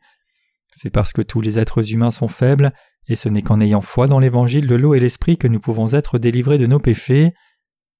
C'est 0.73 0.91
parce 0.91 1.13
que 1.13 1.23
tous 1.23 1.41
les 1.41 1.59
êtres 1.59 1.93
humains 1.93 2.11
sont 2.11 2.29
faibles, 2.29 2.73
et 3.09 3.17
ce 3.17 3.29
n'est 3.29 3.43
qu'en 3.43 3.61
ayant 3.61 3.81
foi 3.81 4.07
dans 4.07 4.19
l'évangile 4.19 4.67
de 4.67 4.75
l'eau 4.75 4.95
et 4.95 5.01
l'esprit 5.01 5.37
que 5.37 5.49
nous 5.49 5.61
pouvons 5.61 5.93
être 5.95 6.19
délivrés 6.19 6.59
de 6.59 6.67
nos 6.67 6.79
péchés. 6.79 7.33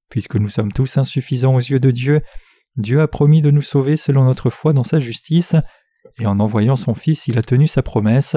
Puisque 0.09 0.37
nous 0.37 0.49
sommes 0.49 0.73
tous 0.73 0.99
insuffisants 0.99 1.55
aux 1.55 1.61
yeux 1.61 1.81
de 1.81 1.91
Dieu, 1.91 2.21
Dieu 2.77 3.01
a 3.01 3.09
promis 3.09 3.43
de 3.43 3.51
nous 3.51 3.63
sauver 3.63 3.97
selon 3.97 4.25
notre 4.25 4.51
foi 4.51 4.73
dans 4.73 4.85
sa 4.85 5.01
justice, 5.01 5.55
et 6.19 6.27
en 6.27 6.41
envoyant 6.41 6.77
son 6.77 6.95
Fils 6.95 7.27
il 7.27 7.39
a 7.39 7.43
tenu 7.43 7.67
sa 7.67 7.83
promesse. 7.83 8.37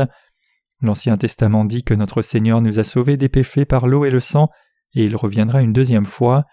L'Ancien 0.82 1.18
Testament 1.18 1.66
dit 1.66 1.84
que 1.84 1.94
notre 1.94 2.22
Seigneur 2.22 2.62
nous 2.62 2.80
a 2.80 2.84
sauvés 2.84 3.18
des 3.18 3.30
péchés 3.30 3.66
par 3.66 3.88
l'eau 3.88 4.06
et 4.06 4.10
le 4.10 4.20
sang, 4.20 4.50
et 4.96 5.06
il 5.06 5.16
reviendra 5.16 5.62
une 5.62 5.74
deuxième 5.74 6.06
fois. 6.06 6.46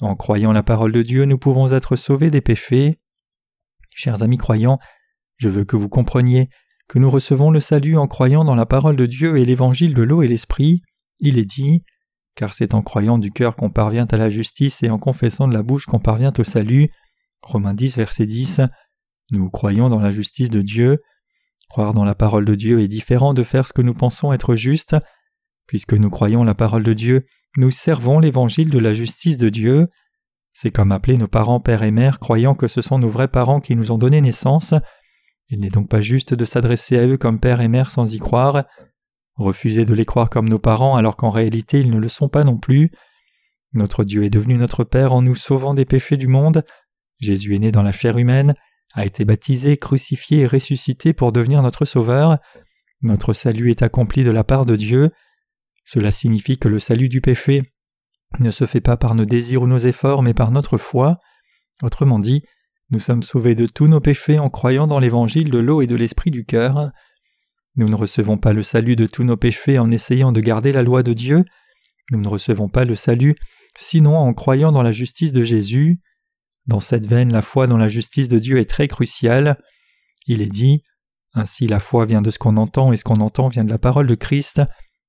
En 0.00 0.14
croyant 0.16 0.52
la 0.52 0.62
parole 0.62 0.92
de 0.92 1.02
Dieu, 1.02 1.24
nous 1.24 1.38
pouvons 1.38 1.72
être 1.72 1.96
sauvés 1.96 2.30
des 2.30 2.40
péchés. 2.40 2.98
Chers 3.94 4.22
amis 4.22 4.38
croyants, 4.38 4.78
je 5.36 5.48
veux 5.48 5.64
que 5.64 5.76
vous 5.76 5.88
compreniez 5.88 6.48
que 6.88 6.98
nous 6.98 7.10
recevons 7.10 7.50
le 7.50 7.60
salut 7.60 7.96
en 7.96 8.06
croyant 8.06 8.44
dans 8.44 8.54
la 8.54 8.66
parole 8.66 8.96
de 8.96 9.06
Dieu 9.06 9.38
et 9.38 9.44
l'évangile 9.44 9.94
de 9.94 10.02
l'eau 10.02 10.22
et 10.22 10.28
l'esprit. 10.28 10.82
Il 11.20 11.38
est 11.38 11.44
dit 11.44 11.84
car 12.34 12.54
c'est 12.54 12.74
en 12.74 12.82
croyant 12.82 13.18
du 13.18 13.30
cœur 13.30 13.56
qu'on 13.56 13.70
parvient 13.70 14.06
à 14.10 14.16
la 14.16 14.28
justice 14.28 14.82
et 14.82 14.90
en 14.90 14.98
confessant 14.98 15.48
de 15.48 15.54
la 15.54 15.62
bouche 15.62 15.86
qu'on 15.86 16.00
parvient 16.00 16.32
au 16.38 16.44
salut. 16.44 16.88
Romains 17.42 17.74
10, 17.74 17.96
verset 17.96 18.26
10. 18.26 18.62
Nous 19.30 19.50
croyons 19.50 19.88
dans 19.88 20.00
la 20.00 20.10
justice 20.10 20.50
de 20.50 20.62
Dieu. 20.62 21.02
Croire 21.68 21.94
dans 21.94 22.04
la 22.04 22.14
parole 22.14 22.44
de 22.44 22.54
Dieu 22.54 22.80
est 22.80 22.88
différent 22.88 23.34
de 23.34 23.42
faire 23.42 23.66
ce 23.66 23.72
que 23.72 23.82
nous 23.82 23.94
pensons 23.94 24.32
être 24.32 24.54
juste. 24.54 24.96
Puisque 25.66 25.94
nous 25.94 26.10
croyons 26.10 26.44
la 26.44 26.54
parole 26.54 26.82
de 26.82 26.92
Dieu, 26.92 27.24
nous 27.56 27.70
servons 27.70 28.18
l'évangile 28.18 28.70
de 28.70 28.78
la 28.78 28.92
justice 28.92 29.36
de 29.36 29.48
Dieu. 29.48 29.88
C'est 30.52 30.70
comme 30.70 30.92
appeler 30.92 31.16
nos 31.16 31.28
parents 31.28 31.60
père 31.60 31.82
et 31.82 31.90
mère 31.90 32.18
croyant 32.18 32.54
que 32.54 32.68
ce 32.68 32.82
sont 32.82 32.98
nos 32.98 33.08
vrais 33.08 33.28
parents 33.28 33.60
qui 33.60 33.74
nous 33.74 33.90
ont 33.90 33.98
donné 33.98 34.20
naissance. 34.20 34.74
Il 35.48 35.60
n'est 35.60 35.70
donc 35.70 35.88
pas 35.88 36.00
juste 36.00 36.34
de 36.34 36.44
s'adresser 36.44 36.98
à 36.98 37.06
eux 37.06 37.16
comme 37.16 37.40
père 37.40 37.60
et 37.60 37.68
mère 37.68 37.90
sans 37.90 38.14
y 38.14 38.18
croire. 38.18 38.64
Refuser 39.34 39.84
de 39.84 39.94
les 39.94 40.04
croire 40.04 40.28
comme 40.28 40.48
nos 40.48 40.58
parents 40.58 40.96
alors 40.96 41.16
qu'en 41.16 41.30
réalité 41.30 41.80
ils 41.80 41.90
ne 41.90 41.98
le 41.98 42.08
sont 42.08 42.28
pas 42.28 42.44
non 42.44 42.58
plus. 42.58 42.92
Notre 43.72 44.04
Dieu 44.04 44.24
est 44.24 44.30
devenu 44.30 44.56
notre 44.56 44.84
Père 44.84 45.12
en 45.12 45.22
nous 45.22 45.34
sauvant 45.34 45.74
des 45.74 45.86
péchés 45.86 46.18
du 46.18 46.26
monde. 46.26 46.64
Jésus 47.20 47.54
est 47.54 47.58
né 47.58 47.72
dans 47.72 47.82
la 47.82 47.92
chair 47.92 48.18
humaine, 48.18 48.54
a 48.94 49.06
été 49.06 49.24
baptisé, 49.24 49.78
crucifié 49.78 50.40
et 50.40 50.46
ressuscité 50.46 51.14
pour 51.14 51.32
devenir 51.32 51.62
notre 51.62 51.86
Sauveur. 51.86 52.38
Notre 53.02 53.32
salut 53.32 53.70
est 53.70 53.82
accompli 53.82 54.24
de 54.24 54.30
la 54.30 54.44
part 54.44 54.66
de 54.66 54.76
Dieu. 54.76 55.10
Cela 55.86 56.12
signifie 56.12 56.58
que 56.58 56.68
le 56.68 56.78
salut 56.78 57.08
du 57.08 57.20
péché 57.22 57.62
ne 58.40 58.50
se 58.50 58.66
fait 58.66 58.80
pas 58.80 58.96
par 58.96 59.14
nos 59.14 59.24
désirs 59.24 59.62
ou 59.62 59.66
nos 59.66 59.78
efforts, 59.78 60.22
mais 60.22 60.34
par 60.34 60.50
notre 60.50 60.78
foi. 60.78 61.18
Autrement 61.82 62.18
dit, 62.18 62.42
nous 62.90 62.98
sommes 62.98 63.22
sauvés 63.22 63.54
de 63.54 63.66
tous 63.66 63.88
nos 63.88 64.00
péchés 64.00 64.38
en 64.38 64.50
croyant 64.50 64.86
dans 64.86 64.98
l'évangile 64.98 65.50
de 65.50 65.58
l'eau 65.58 65.82
et 65.82 65.86
de 65.86 65.96
l'esprit 65.96 66.30
du 66.30 66.44
cœur. 66.44 66.90
Nous 67.76 67.88
ne 67.88 67.94
recevons 67.94 68.36
pas 68.36 68.52
le 68.52 68.62
salut 68.62 68.96
de 68.96 69.06
tous 69.06 69.24
nos 69.24 69.36
péchés 69.36 69.78
en 69.78 69.90
essayant 69.90 70.30
de 70.30 70.40
garder 70.40 70.72
la 70.72 70.82
loi 70.82 71.02
de 71.02 71.14
Dieu. 71.14 71.44
Nous 72.10 72.20
ne 72.20 72.28
recevons 72.28 72.68
pas 72.68 72.84
le 72.84 72.94
salut 72.94 73.34
sinon 73.78 74.16
en 74.16 74.34
croyant 74.34 74.72
dans 74.72 74.82
la 74.82 74.92
justice 74.92 75.32
de 75.32 75.42
Jésus. 75.42 76.00
Dans 76.66 76.80
cette 76.80 77.06
veine, 77.06 77.32
la 77.32 77.42
foi 77.42 77.66
dans 77.66 77.78
la 77.78 77.88
justice 77.88 78.28
de 78.28 78.38
Dieu 78.38 78.58
est 78.58 78.68
très 78.68 78.88
cruciale. 78.88 79.58
Il 80.26 80.42
est 80.42 80.52
dit 80.52 80.82
Ainsi 81.34 81.66
la 81.66 81.80
foi 81.80 82.04
vient 82.04 82.22
de 82.22 82.30
ce 82.30 82.38
qu'on 82.38 82.56
entend 82.56 82.92
et 82.92 82.96
ce 82.96 83.04
qu'on 83.04 83.20
entend 83.20 83.48
vient 83.48 83.64
de 83.64 83.70
la 83.70 83.78
parole 83.78 84.06
de 84.06 84.14
Christ. 84.14 84.62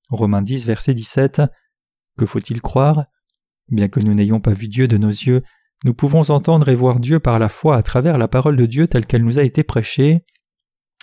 Romains 0.10 0.42
10, 0.42 0.66
verset 0.66 0.94
17. 0.94 1.42
Que 2.18 2.26
faut-il 2.26 2.62
croire? 2.62 3.06
Bien 3.70 3.88
que 3.88 4.00
nous 4.00 4.14
n'ayons 4.14 4.40
pas 4.40 4.54
vu 4.54 4.68
Dieu 4.68 4.88
de 4.88 4.98
nos 4.98 5.10
yeux, 5.10 5.44
nous 5.86 5.94
pouvons 5.94 6.30
entendre 6.30 6.70
et 6.70 6.76
voir 6.76 7.00
Dieu 7.00 7.20
par 7.20 7.40
la 7.40 7.50
foi 7.50 7.76
à 7.76 7.84
travers 7.84 8.18
la 8.18 8.28
parole 8.28 8.56
de 8.56 8.66
Dieu 8.66 8.88
telle 8.88 9.06
qu'elle 9.06 9.24
nous 9.24 9.40
a 9.40 9.44
été 9.44 9.64
prêchée. 9.64 10.26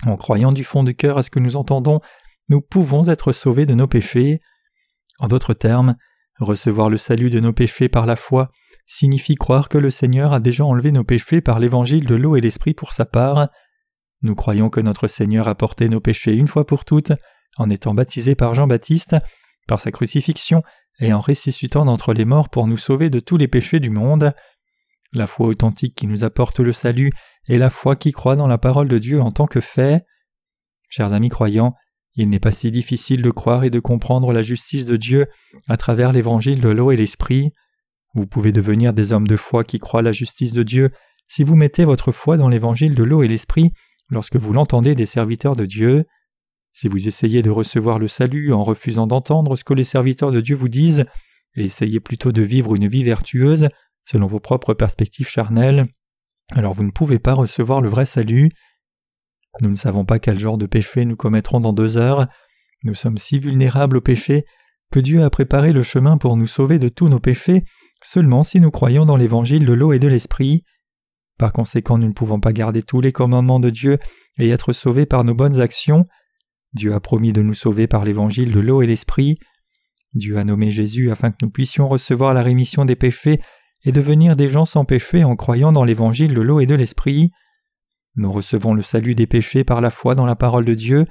En 0.06 0.16
croyant 0.16 0.52
du 0.52 0.64
fond 0.64 0.84
du 0.84 0.94
cœur 0.94 1.18
à 1.18 1.22
ce 1.22 1.30
que 1.30 1.40
nous 1.40 1.56
entendons, 1.56 2.00
nous 2.48 2.60
pouvons 2.60 3.08
être 3.08 3.32
sauvés 3.32 3.66
de 3.66 3.74
nos 3.74 3.86
péchés. 3.86 4.40
En 5.18 5.28
d'autres 5.28 5.52
termes, 5.52 5.96
recevoir 6.38 6.88
le 6.88 6.96
salut 6.96 7.30
de 7.30 7.40
nos 7.40 7.52
péchés 7.52 7.88
par 7.88 8.06
la 8.06 8.16
foi 8.16 8.50
signifie 8.86 9.36
croire 9.36 9.68
que 9.68 9.78
le 9.78 9.90
Seigneur 9.90 10.32
a 10.32 10.40
déjà 10.40 10.64
enlevé 10.64 10.90
nos 10.90 11.04
péchés 11.04 11.40
par 11.40 11.60
l'évangile 11.60 12.06
de 12.06 12.14
l'eau 12.16 12.36
et 12.36 12.40
l'esprit 12.40 12.74
pour 12.74 12.92
sa 12.92 13.04
part. 13.04 13.48
Nous 14.22 14.34
croyons 14.34 14.68
que 14.68 14.80
notre 14.80 15.06
Seigneur 15.06 15.46
a 15.46 15.54
porté 15.54 15.88
nos 15.88 16.00
péchés 16.00 16.34
une 16.34 16.48
fois 16.48 16.66
pour 16.66 16.84
toutes 16.84 17.12
en 17.56 17.70
étant 17.70 17.94
baptisé 17.94 18.34
par 18.34 18.54
Jean-Baptiste, 18.54 19.16
par 19.68 19.78
sa 19.78 19.92
crucifixion 19.92 20.62
et 21.00 21.12
en 21.12 21.20
ressuscitant 21.20 21.84
d'entre 21.84 22.12
les 22.12 22.24
morts 22.24 22.48
pour 22.48 22.66
nous 22.66 22.78
sauver 22.78 23.10
de 23.10 23.20
tous 23.20 23.36
les 23.36 23.48
péchés 23.48 23.80
du 23.80 23.90
monde. 23.90 24.32
La 25.12 25.26
foi 25.26 25.48
authentique 25.48 25.94
qui 25.94 26.06
nous 26.06 26.24
apporte 26.24 26.60
le 26.60 26.72
salut 26.72 27.10
est 27.48 27.58
la 27.58 27.70
foi 27.70 27.96
qui 27.96 28.12
croit 28.12 28.36
dans 28.36 28.46
la 28.46 28.58
parole 28.58 28.88
de 28.88 28.98
Dieu 28.98 29.20
en 29.20 29.32
tant 29.32 29.46
que 29.46 29.60
fait. 29.60 30.04
Chers 30.88 31.12
amis 31.12 31.30
croyants, 31.30 31.74
il 32.14 32.28
n'est 32.28 32.40
pas 32.40 32.52
si 32.52 32.70
difficile 32.70 33.22
de 33.22 33.30
croire 33.30 33.64
et 33.64 33.70
de 33.70 33.80
comprendre 33.80 34.32
la 34.32 34.42
justice 34.42 34.84
de 34.84 34.96
Dieu 34.96 35.26
à 35.68 35.76
travers 35.76 36.12
l'évangile 36.12 36.60
de 36.60 36.68
l'eau 36.68 36.90
et 36.90 36.96
l'esprit. 36.96 37.52
Vous 38.14 38.26
pouvez 38.26 38.52
devenir 38.52 38.92
des 38.92 39.12
hommes 39.12 39.28
de 39.28 39.36
foi 39.36 39.64
qui 39.64 39.78
croient 39.78 40.02
la 40.02 40.12
justice 40.12 40.52
de 40.52 40.62
Dieu 40.62 40.90
si 41.28 41.44
vous 41.44 41.54
mettez 41.54 41.84
votre 41.84 42.12
foi 42.12 42.36
dans 42.36 42.48
l'évangile 42.48 42.94
de 42.94 43.04
l'eau 43.04 43.22
et 43.22 43.28
l'esprit 43.28 43.72
lorsque 44.10 44.36
vous 44.36 44.52
l'entendez 44.52 44.94
des 44.94 45.06
serviteurs 45.06 45.54
de 45.54 45.64
Dieu. 45.64 46.04
Si 46.80 46.88
vous 46.88 47.08
essayez 47.08 47.42
de 47.42 47.50
recevoir 47.50 47.98
le 47.98 48.08
salut 48.08 48.54
en 48.54 48.62
refusant 48.62 49.06
d'entendre 49.06 49.54
ce 49.54 49.64
que 49.64 49.74
les 49.74 49.84
serviteurs 49.84 50.32
de 50.32 50.40
Dieu 50.40 50.56
vous 50.56 50.70
disent, 50.70 51.04
et 51.54 51.64
essayez 51.64 52.00
plutôt 52.00 52.32
de 52.32 52.40
vivre 52.40 52.74
une 52.74 52.88
vie 52.88 53.04
vertueuse 53.04 53.68
selon 54.06 54.26
vos 54.26 54.40
propres 54.40 54.72
perspectives 54.72 55.28
charnelles, 55.28 55.86
alors 56.52 56.72
vous 56.72 56.84
ne 56.84 56.90
pouvez 56.90 57.18
pas 57.18 57.34
recevoir 57.34 57.82
le 57.82 57.90
vrai 57.90 58.06
salut. 58.06 58.48
Nous 59.60 59.68
ne 59.68 59.76
savons 59.76 60.06
pas 60.06 60.18
quel 60.18 60.38
genre 60.38 60.56
de 60.56 60.64
péché 60.64 61.04
nous 61.04 61.16
commettrons 61.16 61.60
dans 61.60 61.74
deux 61.74 61.98
heures. 61.98 62.28
Nous 62.84 62.94
sommes 62.94 63.18
si 63.18 63.38
vulnérables 63.38 63.98
au 63.98 64.00
péché 64.00 64.46
que 64.90 65.00
Dieu 65.00 65.22
a 65.22 65.28
préparé 65.28 65.74
le 65.74 65.82
chemin 65.82 66.16
pour 66.16 66.38
nous 66.38 66.46
sauver 66.46 66.78
de 66.78 66.88
tous 66.88 67.10
nos 67.10 67.20
péchés 67.20 67.62
seulement 68.02 68.42
si 68.42 68.58
nous 68.58 68.70
croyons 68.70 69.04
dans 69.04 69.18
l'évangile 69.18 69.66
de 69.66 69.74
l'eau 69.74 69.92
et 69.92 69.98
de 69.98 70.08
l'esprit. 70.08 70.64
Par 71.36 71.52
conséquent, 71.52 71.98
nous 71.98 72.08
ne 72.08 72.14
pouvons 72.14 72.40
pas 72.40 72.54
garder 72.54 72.82
tous 72.82 73.02
les 73.02 73.12
commandements 73.12 73.60
de 73.60 73.68
Dieu 73.68 73.98
et 74.38 74.48
être 74.48 74.72
sauvés 74.72 75.04
par 75.04 75.24
nos 75.24 75.34
bonnes 75.34 75.60
actions. 75.60 76.06
Dieu 76.72 76.94
a 76.94 77.00
promis 77.00 77.32
de 77.32 77.42
nous 77.42 77.54
sauver 77.54 77.86
par 77.86 78.04
l'évangile 78.04 78.52
de 78.52 78.60
l'eau 78.60 78.82
et 78.82 78.86
l'esprit. 78.86 79.38
Dieu 80.14 80.38
a 80.38 80.44
nommé 80.44 80.70
Jésus 80.70 81.10
afin 81.10 81.30
que 81.30 81.38
nous 81.42 81.50
puissions 81.50 81.88
recevoir 81.88 82.34
la 82.34 82.42
rémission 82.42 82.84
des 82.84 82.96
péchés 82.96 83.40
et 83.84 83.92
devenir 83.92 84.36
des 84.36 84.48
gens 84.48 84.66
sans 84.66 84.84
péché 84.84 85.24
en 85.24 85.36
croyant 85.36 85.72
dans 85.72 85.84
l'évangile 85.84 86.34
de 86.34 86.40
l'eau 86.40 86.60
et 86.60 86.66
de 86.66 86.74
l'esprit. 86.74 87.30
Nous 88.16 88.30
recevons 88.30 88.74
le 88.74 88.82
salut 88.82 89.14
des 89.14 89.26
péchés 89.26 89.64
par 89.64 89.80
la 89.80 89.90
foi 89.90 90.14
dans 90.14 90.26
la 90.26 90.36
parole 90.36 90.64
de 90.64 90.74
Dieu. 90.74 91.06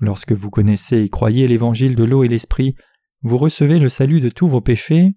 Lorsque 0.00 0.32
vous 0.32 0.50
connaissez 0.50 1.02
et 1.02 1.08
croyez 1.08 1.46
l'évangile 1.46 1.94
de 1.94 2.04
l'eau 2.04 2.24
et 2.24 2.28
l'esprit, 2.28 2.74
vous 3.22 3.36
recevez 3.36 3.78
le 3.78 3.88
salut 3.88 4.20
de 4.20 4.28
tous 4.28 4.48
vos 4.48 4.60
péchés. 4.60 5.12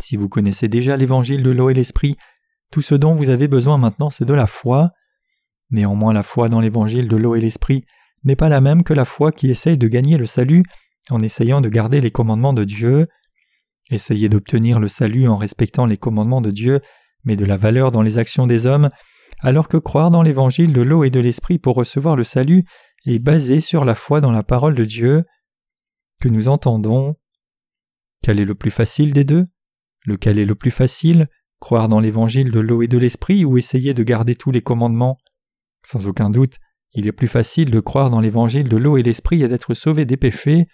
Si 0.00 0.16
vous 0.16 0.28
connaissez 0.28 0.68
déjà 0.68 0.96
l'évangile 0.96 1.42
de 1.42 1.50
l'eau 1.50 1.70
et 1.70 1.74
l'esprit, 1.74 2.16
tout 2.72 2.82
ce 2.82 2.94
dont 2.94 3.14
vous 3.14 3.28
avez 3.28 3.48
besoin 3.48 3.78
maintenant 3.78 4.10
c'est 4.10 4.24
de 4.24 4.34
la 4.34 4.46
foi. 4.46 4.90
Néanmoins 5.70 6.12
la 6.12 6.22
foi 6.22 6.48
dans 6.48 6.60
l'évangile 6.60 7.08
de 7.08 7.16
l'eau 7.16 7.36
et 7.36 7.40
l'esprit 7.40 7.84
n'est 8.24 8.36
pas 8.36 8.48
la 8.48 8.60
même 8.60 8.82
que 8.82 8.94
la 8.94 9.04
foi 9.04 9.32
qui 9.32 9.50
essaye 9.50 9.78
de 9.78 9.88
gagner 9.88 10.16
le 10.16 10.26
salut 10.26 10.64
en 11.10 11.22
essayant 11.22 11.60
de 11.60 11.68
garder 11.68 12.00
les 12.00 12.10
commandements 12.10 12.52
de 12.52 12.64
Dieu. 12.64 13.08
Essayer 13.90 14.28
d'obtenir 14.28 14.80
le 14.80 14.88
salut 14.88 15.28
en 15.28 15.36
respectant 15.36 15.86
les 15.86 15.98
commandements 15.98 16.40
de 16.40 16.50
Dieu, 16.50 16.80
mais 17.24 17.36
de 17.36 17.44
la 17.44 17.56
valeur 17.56 17.90
dans 17.90 18.02
les 18.02 18.18
actions 18.18 18.46
des 18.46 18.66
hommes, 18.66 18.90
alors 19.40 19.68
que 19.68 19.76
croire 19.76 20.10
dans 20.10 20.22
l'évangile 20.22 20.72
de 20.72 20.80
l'eau 20.80 21.04
et 21.04 21.10
de 21.10 21.20
l'esprit 21.20 21.58
pour 21.58 21.76
recevoir 21.76 22.16
le 22.16 22.24
salut 22.24 22.64
est 23.04 23.18
basé 23.18 23.60
sur 23.60 23.84
la 23.84 23.94
foi 23.94 24.20
dans 24.20 24.32
la 24.32 24.42
parole 24.42 24.74
de 24.74 24.84
Dieu 24.84 25.24
que 26.20 26.28
nous 26.28 26.48
entendons? 26.48 27.16
Quel 28.22 28.40
est 28.40 28.46
le 28.46 28.54
plus 28.54 28.70
facile 28.70 29.12
des 29.12 29.24
deux? 29.24 29.46
Lequel 30.06 30.38
est 30.38 30.46
le 30.46 30.54
plus 30.54 30.70
facile? 30.70 31.28
Croire 31.60 31.88
dans 31.88 32.00
l'évangile 32.00 32.50
de 32.50 32.60
l'eau 32.60 32.82
et 32.82 32.88
de 32.88 32.96
l'esprit 32.96 33.44
ou 33.44 33.58
essayer 33.58 33.92
de 33.92 34.02
garder 34.02 34.34
tous 34.34 34.50
les 34.50 34.62
commandements? 34.62 35.18
Sans 35.82 36.06
aucun 36.06 36.30
doute, 36.30 36.58
il 36.94 37.06
est 37.06 37.12
plus 37.12 37.26
facile 37.26 37.70
de 37.70 37.80
croire 37.80 38.10
dans 38.10 38.20
l'évangile 38.20 38.68
de 38.68 38.76
l'eau 38.76 38.96
et 38.96 39.02
l'esprit 39.02 39.42
et 39.42 39.48
d'être 39.48 39.74
sauvé 39.74 40.04
des 40.04 40.16
péchés. 40.16 40.66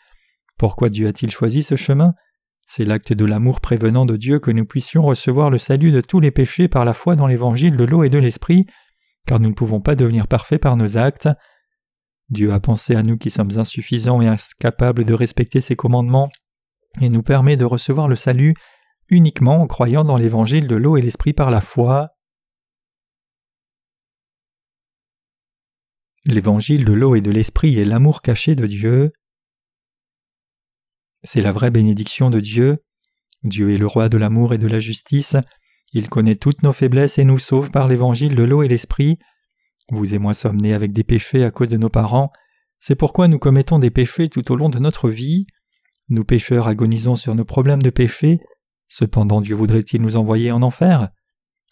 Pourquoi 0.58 0.88
Dieu 0.88 1.08
a-t-il 1.08 1.30
choisi 1.30 1.62
ce 1.62 1.76
chemin? 1.76 2.14
C'est 2.66 2.84
l'acte 2.84 3.12
de 3.12 3.24
l'amour 3.24 3.60
prévenant 3.60 4.06
de 4.06 4.16
Dieu 4.16 4.38
que 4.38 4.50
nous 4.50 4.64
puissions 4.64 5.02
recevoir 5.02 5.50
le 5.50 5.58
salut 5.58 5.90
de 5.90 6.00
tous 6.00 6.20
les 6.20 6.30
péchés 6.30 6.68
par 6.68 6.84
la 6.84 6.92
foi 6.92 7.16
dans 7.16 7.26
l'évangile 7.26 7.76
de 7.76 7.84
l'eau 7.84 8.04
et 8.04 8.10
de 8.10 8.18
l'esprit, 8.18 8.66
car 9.26 9.40
nous 9.40 9.48
ne 9.48 9.54
pouvons 9.54 9.80
pas 9.80 9.96
devenir 9.96 10.28
parfaits 10.28 10.60
par 10.60 10.76
nos 10.76 10.96
actes. 10.96 11.28
Dieu 12.28 12.52
a 12.52 12.60
pensé 12.60 12.94
à 12.94 13.02
nous 13.02 13.16
qui 13.16 13.30
sommes 13.30 13.58
insuffisants 13.58 14.20
et 14.20 14.28
incapables 14.28 15.04
de 15.04 15.14
respecter 15.14 15.60
ses 15.60 15.74
commandements, 15.74 16.30
et 17.00 17.08
nous 17.08 17.22
permet 17.22 17.56
de 17.56 17.64
recevoir 17.64 18.06
le 18.06 18.16
salut 18.16 18.54
uniquement 19.08 19.60
en 19.60 19.66
croyant 19.66 20.04
dans 20.04 20.16
l'évangile 20.16 20.68
de 20.68 20.76
l'eau 20.76 20.96
et 20.96 21.02
l'esprit 21.02 21.32
par 21.32 21.50
la 21.50 21.60
foi. 21.60 22.10
L'évangile 26.26 26.84
de 26.84 26.92
l'eau 26.92 27.14
et 27.14 27.22
de 27.22 27.30
l'esprit 27.30 27.78
est 27.78 27.84
l'amour 27.84 28.20
caché 28.20 28.54
de 28.54 28.66
Dieu. 28.66 29.12
C'est 31.22 31.42
la 31.42 31.52
vraie 31.52 31.70
bénédiction 31.70 32.28
de 32.28 32.40
Dieu. 32.40 32.84
Dieu 33.42 33.70
est 33.70 33.78
le 33.78 33.86
roi 33.86 34.08
de 34.08 34.18
l'amour 34.18 34.52
et 34.52 34.58
de 34.58 34.66
la 34.66 34.80
justice. 34.80 35.36
Il 35.92 36.08
connaît 36.08 36.36
toutes 36.36 36.62
nos 36.62 36.74
faiblesses 36.74 37.18
et 37.18 37.24
nous 37.24 37.38
sauve 37.38 37.70
par 37.70 37.88
l'évangile 37.88 38.34
de 38.34 38.42
l'eau 38.42 38.62
et 38.62 38.68
l'esprit. 38.68 39.18
Vous 39.90 40.14
et 40.14 40.18
moi 40.18 40.34
sommes 40.34 40.60
nés 40.60 40.74
avec 40.74 40.92
des 40.92 41.04
péchés 41.04 41.42
à 41.42 41.50
cause 41.50 41.68
de 41.68 41.78
nos 41.78 41.88
parents. 41.88 42.30
C'est 42.80 42.94
pourquoi 42.94 43.26
nous 43.26 43.38
commettons 43.38 43.78
des 43.78 43.90
péchés 43.90 44.28
tout 44.28 44.52
au 44.52 44.56
long 44.56 44.68
de 44.68 44.78
notre 44.78 45.08
vie. 45.08 45.46
Nous 46.10 46.24
pécheurs 46.24 46.68
agonisons 46.68 47.16
sur 47.16 47.34
nos 47.34 47.44
problèmes 47.44 47.82
de 47.82 47.90
péché. 47.90 48.40
Cependant 48.88 49.40
Dieu 49.40 49.54
voudrait-il 49.54 50.02
nous 50.02 50.16
envoyer 50.16 50.52
en 50.52 50.62
enfer? 50.62 51.08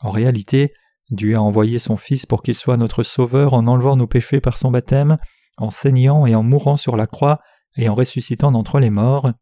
En 0.01 0.11
réalité, 0.11 0.73
Dieu 1.11 1.37
a 1.37 1.43
envoyé 1.43 1.79
son 1.79 1.97
Fils 1.97 2.27
pour 2.27 2.43
qu'il 2.43 2.55
soit 2.55 2.77
notre 2.77 3.03
Sauveur 3.03 3.55
en 3.55 3.67
enlevant 3.67 3.97
nos 3.97 4.07
péchés 4.07 4.41
par 4.41 4.57
son 4.57 4.71
baptême, 4.71 5.19
en 5.57 5.71
saignant 5.71 6.27
et 6.27 6.35
en 6.35 6.43
mourant 6.43 6.77
sur 6.77 6.97
la 6.97 7.07
croix 7.07 7.41
et 7.77 7.89
en 7.89 7.95
ressuscitant 7.95 8.53
d'entre 8.53 8.79
les 8.79 8.91
morts. 8.91 9.33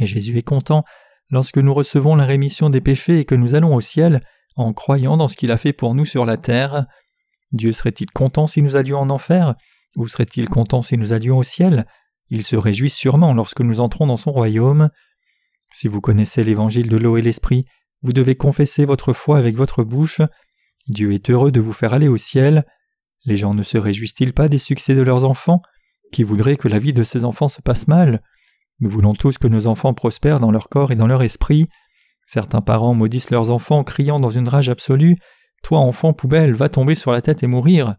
Et 0.00 0.06
Jésus 0.06 0.38
est 0.38 0.42
content 0.42 0.84
lorsque 1.30 1.58
nous 1.58 1.74
recevons 1.74 2.16
la 2.16 2.24
rémission 2.24 2.70
des 2.70 2.80
péchés 2.80 3.18
et 3.20 3.24
que 3.24 3.34
nous 3.34 3.54
allons 3.54 3.74
au 3.74 3.80
ciel 3.80 4.22
en 4.56 4.72
croyant 4.72 5.16
dans 5.16 5.28
ce 5.28 5.36
qu'il 5.36 5.52
a 5.52 5.56
fait 5.56 5.72
pour 5.72 5.94
nous 5.94 6.06
sur 6.06 6.24
la 6.24 6.36
terre. 6.36 6.86
Dieu 7.52 7.72
serait-il 7.72 8.10
content 8.10 8.46
si 8.46 8.62
nous 8.62 8.76
allions 8.76 8.98
en 8.98 9.10
enfer 9.10 9.54
Ou 9.96 10.08
serait-il 10.08 10.48
content 10.48 10.82
si 10.82 10.96
nous 10.96 11.12
allions 11.12 11.38
au 11.38 11.42
ciel? 11.42 11.86
Il 12.30 12.44
se 12.44 12.56
réjouit 12.56 12.90
sûrement 12.90 13.32
lorsque 13.32 13.60
nous 13.60 13.80
entrons 13.80 14.06
dans 14.06 14.16
son 14.16 14.32
royaume. 14.32 14.90
Si 15.72 15.88
vous 15.88 16.00
connaissez 16.00 16.44
l'évangile 16.44 16.88
de 16.88 16.96
l'eau 16.96 17.16
et 17.16 17.22
l'esprit, 17.22 17.66
vous 18.02 18.12
devez 18.12 18.36
confesser 18.36 18.84
votre 18.84 19.12
foi 19.12 19.38
avec 19.38 19.56
votre 19.56 19.82
bouche 19.82 20.20
Dieu 20.88 21.12
est 21.12 21.30
heureux 21.30 21.52
de 21.52 21.60
vous 21.60 21.72
faire 21.72 21.92
aller 21.92 22.08
au 22.08 22.16
ciel. 22.16 22.64
Les 23.24 23.36
gens 23.36 23.54
ne 23.54 23.62
se 23.62 23.76
réjouissent-ils 23.76 24.32
pas 24.32 24.48
des 24.48 24.58
succès 24.58 24.94
de 24.94 25.02
leurs 25.02 25.24
enfants 25.24 25.60
Qui 26.12 26.24
voudrait 26.24 26.56
que 26.56 26.68
la 26.68 26.78
vie 26.78 26.92
de 26.92 27.04
ces 27.04 27.24
enfants 27.24 27.48
se 27.48 27.60
passe 27.60 27.88
mal? 27.88 28.22
Nous 28.80 28.88
voulons 28.88 29.14
tous 29.14 29.38
que 29.38 29.48
nos 29.48 29.66
enfants 29.66 29.92
prospèrent 29.92 30.40
dans 30.40 30.50
leur 30.50 30.68
corps 30.68 30.92
et 30.92 30.96
dans 30.96 31.06
leur 31.06 31.22
esprit. 31.22 31.68
Certains 32.26 32.62
parents 32.62 32.94
maudissent 32.94 33.30
leurs 33.30 33.50
enfants 33.50 33.78
en 33.78 33.84
criant 33.84 34.20
dans 34.20 34.30
une 34.30 34.48
rage 34.48 34.68
absolue 34.68 35.16
Toi, 35.62 35.78
enfant 35.78 36.12
poubelle, 36.12 36.54
va 36.54 36.68
tomber 36.68 36.94
sur 36.94 37.12
la 37.12 37.20
tête 37.20 37.42
et 37.42 37.46
mourir. 37.46 37.96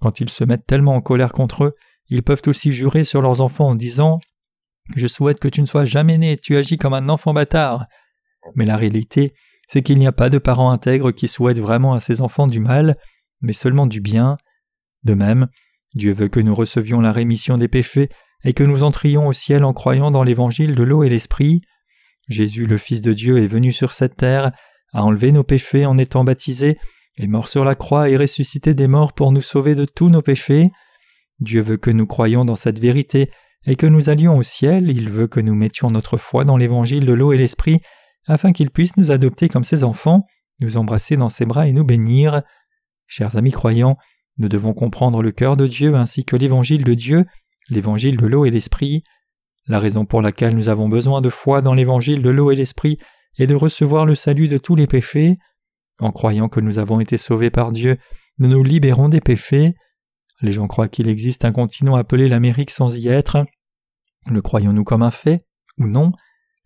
Quand 0.00 0.20
ils 0.20 0.30
se 0.30 0.44
mettent 0.44 0.66
tellement 0.66 0.94
en 0.94 1.00
colère 1.02 1.32
contre 1.32 1.64
eux, 1.64 1.74
ils 2.08 2.22
peuvent 2.22 2.42
aussi 2.46 2.72
jurer 2.72 3.04
sur 3.04 3.20
leurs 3.20 3.40
enfants 3.40 3.68
en 3.68 3.74
disant 3.74 4.18
Je 4.96 5.06
souhaite 5.06 5.40
que 5.40 5.48
tu 5.48 5.60
ne 5.60 5.66
sois 5.66 5.84
jamais 5.84 6.16
né, 6.16 6.38
tu 6.38 6.56
agis 6.56 6.78
comme 6.78 6.94
un 6.94 7.08
enfant 7.08 7.34
bâtard. 7.34 7.86
Mais 8.54 8.64
la 8.64 8.76
réalité, 8.76 9.34
c'est 9.72 9.82
qu'il 9.82 10.00
n'y 10.00 10.06
a 10.08 10.12
pas 10.12 10.30
de 10.30 10.38
parents 10.38 10.72
intègres 10.72 11.12
qui 11.12 11.28
souhaitent 11.28 11.60
vraiment 11.60 11.94
à 11.94 12.00
ses 12.00 12.22
enfants 12.22 12.48
du 12.48 12.58
mal, 12.58 12.96
mais 13.40 13.52
seulement 13.52 13.86
du 13.86 14.00
bien. 14.00 14.36
De 15.04 15.14
même, 15.14 15.46
Dieu 15.94 16.12
veut 16.12 16.26
que 16.26 16.40
nous 16.40 16.56
recevions 16.56 17.00
la 17.00 17.12
rémission 17.12 17.56
des 17.56 17.68
péchés 17.68 18.08
et 18.42 18.52
que 18.52 18.64
nous 18.64 18.82
entrions 18.82 19.28
au 19.28 19.32
ciel 19.32 19.62
en 19.62 19.72
croyant 19.72 20.10
dans 20.10 20.24
l'évangile 20.24 20.74
de 20.74 20.82
l'eau 20.82 21.04
et 21.04 21.08
l'esprit. 21.08 21.60
Jésus, 22.28 22.64
le 22.64 22.78
Fils 22.78 23.00
de 23.00 23.12
Dieu, 23.12 23.38
est 23.38 23.46
venu 23.46 23.70
sur 23.70 23.92
cette 23.92 24.16
terre, 24.16 24.50
a 24.92 25.04
enlevé 25.04 25.30
nos 25.30 25.44
péchés 25.44 25.86
en 25.86 25.98
étant 25.98 26.24
baptisé, 26.24 26.76
est 27.16 27.28
mort 27.28 27.46
sur 27.46 27.64
la 27.64 27.76
croix 27.76 28.10
et 28.10 28.16
ressuscité 28.16 28.74
des 28.74 28.88
morts 28.88 29.12
pour 29.12 29.30
nous 29.30 29.40
sauver 29.40 29.76
de 29.76 29.84
tous 29.84 30.08
nos 30.08 30.22
péchés. 30.22 30.72
Dieu 31.38 31.62
veut 31.62 31.76
que 31.76 31.90
nous 31.90 32.06
croyions 32.06 32.44
dans 32.44 32.56
cette 32.56 32.80
vérité 32.80 33.30
et 33.66 33.76
que 33.76 33.86
nous 33.86 34.08
allions 34.08 34.36
au 34.36 34.42
ciel, 34.42 34.90
il 34.90 35.10
veut 35.10 35.28
que 35.28 35.38
nous 35.38 35.54
mettions 35.54 35.92
notre 35.92 36.16
foi 36.16 36.44
dans 36.44 36.56
l'évangile 36.56 37.06
de 37.06 37.12
l'eau 37.12 37.32
et 37.32 37.38
l'esprit 37.38 37.80
afin 38.26 38.52
qu'il 38.52 38.70
puisse 38.70 38.96
nous 38.96 39.10
adopter 39.10 39.48
comme 39.48 39.64
ses 39.64 39.84
enfants, 39.84 40.26
nous 40.60 40.76
embrasser 40.76 41.16
dans 41.16 41.28
ses 41.28 41.46
bras 41.46 41.66
et 41.66 41.72
nous 41.72 41.84
bénir. 41.84 42.42
Chers 43.06 43.36
amis 43.36 43.52
croyants, 43.52 43.96
nous 44.38 44.48
devons 44.48 44.74
comprendre 44.74 45.22
le 45.22 45.32
cœur 45.32 45.56
de 45.56 45.66
Dieu 45.66 45.94
ainsi 45.94 46.24
que 46.24 46.36
l'évangile 46.36 46.84
de 46.84 46.94
Dieu, 46.94 47.26
l'évangile 47.68 48.16
de 48.16 48.26
l'eau 48.26 48.44
et 48.44 48.50
l'esprit. 48.50 49.02
La 49.66 49.78
raison 49.78 50.04
pour 50.04 50.22
laquelle 50.22 50.54
nous 50.54 50.68
avons 50.68 50.88
besoin 50.88 51.20
de 51.20 51.30
foi 51.30 51.62
dans 51.62 51.74
l'évangile 51.74 52.22
de 52.22 52.30
l'eau 52.30 52.50
et 52.50 52.56
l'esprit 52.56 52.98
est 53.38 53.46
de 53.46 53.54
recevoir 53.54 54.06
le 54.06 54.14
salut 54.14 54.48
de 54.48 54.58
tous 54.58 54.76
les 54.76 54.86
péchés. 54.86 55.38
En 55.98 56.12
croyant 56.12 56.48
que 56.48 56.60
nous 56.60 56.78
avons 56.78 57.00
été 57.00 57.18
sauvés 57.18 57.50
par 57.50 57.72
Dieu, 57.72 57.98
nous 58.38 58.48
nous 58.48 58.64
libérons 58.64 59.08
des 59.08 59.20
péchés. 59.20 59.74
Les 60.40 60.52
gens 60.52 60.66
croient 60.66 60.88
qu'il 60.88 61.08
existe 61.08 61.44
un 61.44 61.52
continent 61.52 61.96
appelé 61.96 62.28
l'Amérique 62.28 62.70
sans 62.70 62.96
y 62.96 63.08
être. 63.08 63.44
Le 64.26 64.40
croyons-nous 64.40 64.84
comme 64.84 65.02
un 65.02 65.10
fait 65.10 65.44
ou 65.78 65.86
non? 65.86 66.10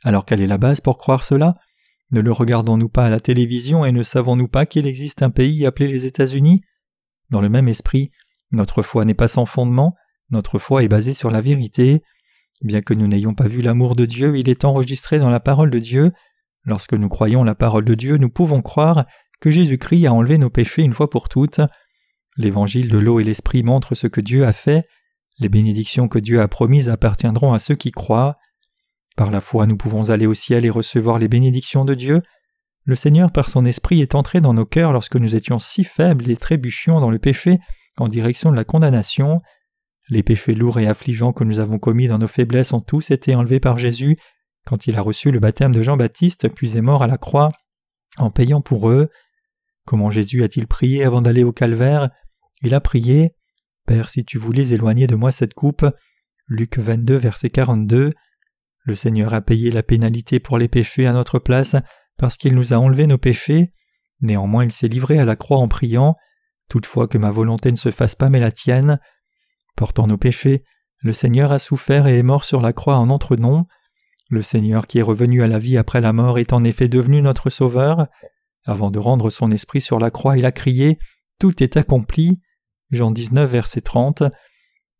Alors 0.05 0.27
quelle 0.27 0.43
est 0.43 0.47
la 0.47 0.59
base 0.59 0.81
pour 0.81 0.99
croire 0.99 1.25
cela? 1.25 1.57
Ne 2.13 2.21
le 2.21 2.31
regardons-nous 2.31 2.91
pas 2.91 3.07
à 3.07 3.11
la 3.11 3.21
télévision 3.21 3.85
et 3.85 3.91
ne 3.91 4.03
savons-nous 4.03 4.49
pas 4.49 4.67
qu'il 4.67 4.87
existe 4.87 5.23
un 5.23 5.31
pays 5.31 5.65
appelé 5.65 5.89
les 5.89 6.05
États-Unis? 6.05 6.61
Dans 7.31 7.41
le 7.41 7.49
même 7.49 7.69
esprit, 7.69 8.11
notre 8.53 8.83
foi 8.83 9.07
n'est 9.07 9.15
pas 9.15 9.29
sans 9.29 9.47
fondement, 9.47 9.95
notre 10.31 10.59
foi 10.59 10.85
est 10.85 10.89
basée 10.89 11.15
sur 11.15 11.31
la 11.31 11.41
vérité. 11.41 12.03
Bien 12.63 12.83
que 12.83 12.95
nous 12.95 13.09
n'ayons 13.09 13.35
pas 13.35 13.49
vu 13.49 13.63
l'amour 13.63 13.97
de 13.97 14.05
Dieu, 14.05 14.37
il 14.37 14.49
est 14.51 14.67
enregistré 14.67 15.19
dans 15.19 15.31
la 15.31 15.41
parole 15.41 15.71
de 15.71 15.79
Dieu. 15.79 16.13
Lorsque 16.65 16.93
nous 16.93 17.09
croyons 17.09 17.43
la 17.43 17.55
parole 17.55 17.85
de 17.85 17.95
Dieu, 17.95 18.19
nous 18.19 18.31
pouvons 18.31 18.61
croire 18.61 19.07
que 19.41 19.51
Jésus-Christ 19.51 20.07
a 20.07 20.13
enlevé 20.13 20.37
nos 20.37 20.51
péchés 20.51 20.83
une 20.83 20.95
fois 20.95 21.09
pour 21.09 21.31
toutes. 21.31 21.61
L'évangile 22.37 22.89
de 22.89 22.99
l'eau 22.99 23.21
et 23.21 23.25
l'esprit 23.25 23.63
montre 23.63 23.95
ce 23.95 24.07
que 24.07 24.21
Dieu 24.21 24.45
a 24.45 24.53
fait. 24.53 24.87
Les 25.39 25.49
bénédictions 25.49 26.09
que 26.09 26.19
Dieu 26.19 26.41
a 26.41 26.49
promises 26.49 26.91
appartiendront 26.91 27.55
à 27.55 27.59
ceux 27.59 27.75
qui 27.75 27.91
croient. 27.91 28.37
Par 29.17 29.31
la 29.31 29.41
foi, 29.41 29.67
nous 29.67 29.77
pouvons 29.77 30.11
aller 30.11 30.27
au 30.27 30.35
ciel 30.35 30.65
et 30.65 30.71
recevoir 30.71 31.19
les 31.19 31.29
bénédictions 31.29 31.85
de 31.85 31.95
Dieu. 31.95 32.23
Le 32.85 32.95
Seigneur, 32.95 33.33
par 33.33 33.49
son 33.49 33.65
esprit, 33.65 34.03
est 34.03 34.15
entré 34.15 34.41
dans 34.41 34.55
nos 34.55 34.67
cœurs 34.67 34.93
lorsque 34.93 35.17
nous 35.17 35.37
étions 35.37 35.59
si 35.59 35.85
faibles 35.85 36.29
et 36.31 36.37
trébuchions 36.37 37.01
dans 37.01 37.11
le 37.11 37.19
péché 37.19 37.59
en 37.97 38.09
direction 38.09 38.51
de 38.51 38.57
la 38.57 38.65
condamnation. 38.65 39.41
Les 40.09 40.23
péchés 40.23 40.55
lourds 40.55 40.81
et 40.81 40.87
affligeants 40.87 41.33
que 41.33 41.45
nous 41.45 41.61
avons 41.61 41.79
commis 41.79 42.09
dans 42.09 42.19
nos 42.19 42.27
faiblesses 42.27 42.73
ont 42.73 42.81
tous 42.81 43.11
été 43.11 43.35
enlevés 43.35 43.61
par 43.61 43.79
Jésus 43.79 44.17
quand 44.67 44.87
il 44.87 44.97
a 44.97 45.03
reçu 45.03 45.31
le 45.31 45.41
baptême 45.41 45.73
de 45.73 45.83
Jean-Baptiste 45.83 46.49
puis 46.49 46.77
est 46.77 46.83
mort 46.83 47.03
à 47.03 47.07
la 47.07 47.19
croix 47.19 47.51
en 48.17 48.31
payant 48.31 48.61
pour 48.61 48.91
eux. 48.91 49.09
Comment 49.87 50.11
Jésus 50.11 50.43
a-t-il 50.43 50.67
prié 50.67 51.05
avant 51.05 51.23
d'aller 51.23 51.45
au 51.45 51.53
calvaire? 51.53 52.11
Il 52.63 52.75
a 52.75 52.81
prié 52.81 53.35
Père, 53.87 54.09
si 54.09 54.25
tu 54.25 54.39
voulais 54.39 54.73
éloigner 54.73 55.07
de 55.07 55.15
moi 55.15 55.31
cette 55.31 55.53
coupe. 55.53 55.87
Luc 56.47 56.79
22, 56.79 57.17
verset 57.17 57.51
42. 57.51 58.15
Le 58.85 58.95
Seigneur 58.95 59.33
a 59.33 59.41
payé 59.41 59.71
la 59.71 59.83
pénalité 59.83 60.41
pour 60.41 60.59
les 60.59 60.69
péchés 60.69 61.07
à 61.07 61.13
notre 61.13 61.39
place 61.39 61.75
parce 62.19 62.37
qu'il 62.37 62.55
nous 62.55 62.73
a 62.73 62.77
enlevé 62.77 63.07
nos 63.07 63.19
péchés. 63.19 63.73
Néanmoins, 64.21 64.65
il 64.65 64.73
s'est 64.73 64.89
livré 64.89 65.19
à 65.19 65.25
la 65.25 65.37
croix 65.37 65.59
en 65.59 65.69
priant 65.69 66.17
Toutefois 66.69 67.09
que 67.09 67.19
ma 67.19 67.31
volonté 67.31 67.71
ne 67.71 67.77
se 67.77 67.91
fasse 67.91 68.15
pas 68.15 68.29
mais 68.29 68.41
la 68.41 68.53
tienne. 68.53 68.99
Portant 69.77 70.07
nos 70.07 70.19
péchés, 70.19 70.65
le 71.01 71.13
Seigneur 71.13 71.53
a 71.53 71.59
souffert 71.59 72.07
et 72.07 72.19
est 72.19 72.23
mort 72.23 72.45
sur 72.45 72.61
la 72.61 72.73
croix 72.73 72.97
en 72.97 73.07
notre 73.07 73.37
nom. 73.37 73.67
Le 74.31 74.43
Seigneur 74.43 74.87
qui 74.87 74.99
est 74.99 75.03
revenu 75.03 75.43
à 75.43 75.47
la 75.47 75.59
vie 75.59 75.77
après 75.77 76.01
la 76.01 76.13
mort 76.13 76.39
est 76.39 76.53
en 76.53 76.65
effet 76.65 76.89
devenu 76.89 77.21
notre 77.21 77.51
Sauveur. 77.51 78.07
Avant 78.65 78.91
de 78.91 78.99
rendre 78.99 79.29
son 79.31 79.51
esprit 79.51 79.83
sur 79.83 79.99
la 79.99 80.11
croix, 80.11 80.39
il 80.39 80.47
a 80.47 80.53
crié 80.53 80.99
Tout 81.39 81.63
est 81.63 81.77
accompli. 81.77 82.41
Jean 82.91 83.11
19, 83.11 83.51
verset 83.51 83.83
30. 83.83 84.23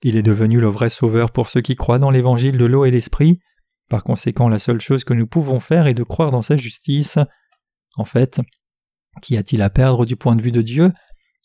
Il 0.03 0.17
est 0.17 0.23
devenu 0.23 0.61
le 0.61 0.69
vrai 0.69 0.91
Sauveur 0.91 1.31
pour 1.31 1.49
ceux 1.49 1.63
qui 1.63 1.77
croient 1.77 1.99
dans 1.99 2.11
l'évangile 2.11 2.59
de 2.59 2.65
l'eau 2.67 2.85
et 2.85 2.91
l'esprit. 2.91 3.41
Par 3.89 4.03
conséquent, 4.03 4.49
la 4.49 4.59
seule 4.59 4.81
chose 4.81 5.05
que 5.05 5.15
nous 5.15 5.27
pouvons 5.27 5.61
faire 5.61 5.87
est 5.87 5.95
de 5.95 6.03
croire 6.03 6.31
dans 6.31 6.43
sa 6.43 6.57
justice. 6.57 7.19
En 7.97 8.05
fait, 8.05 8.41
qu'y 9.23 9.37
a-t-il 9.37 9.63
à 9.63 9.71
perdre 9.71 10.07
du 10.07 10.17
point 10.17 10.37
de 10.37 10.43
vue 10.43 10.53
de 10.53 10.63
Dieu? 10.63 10.93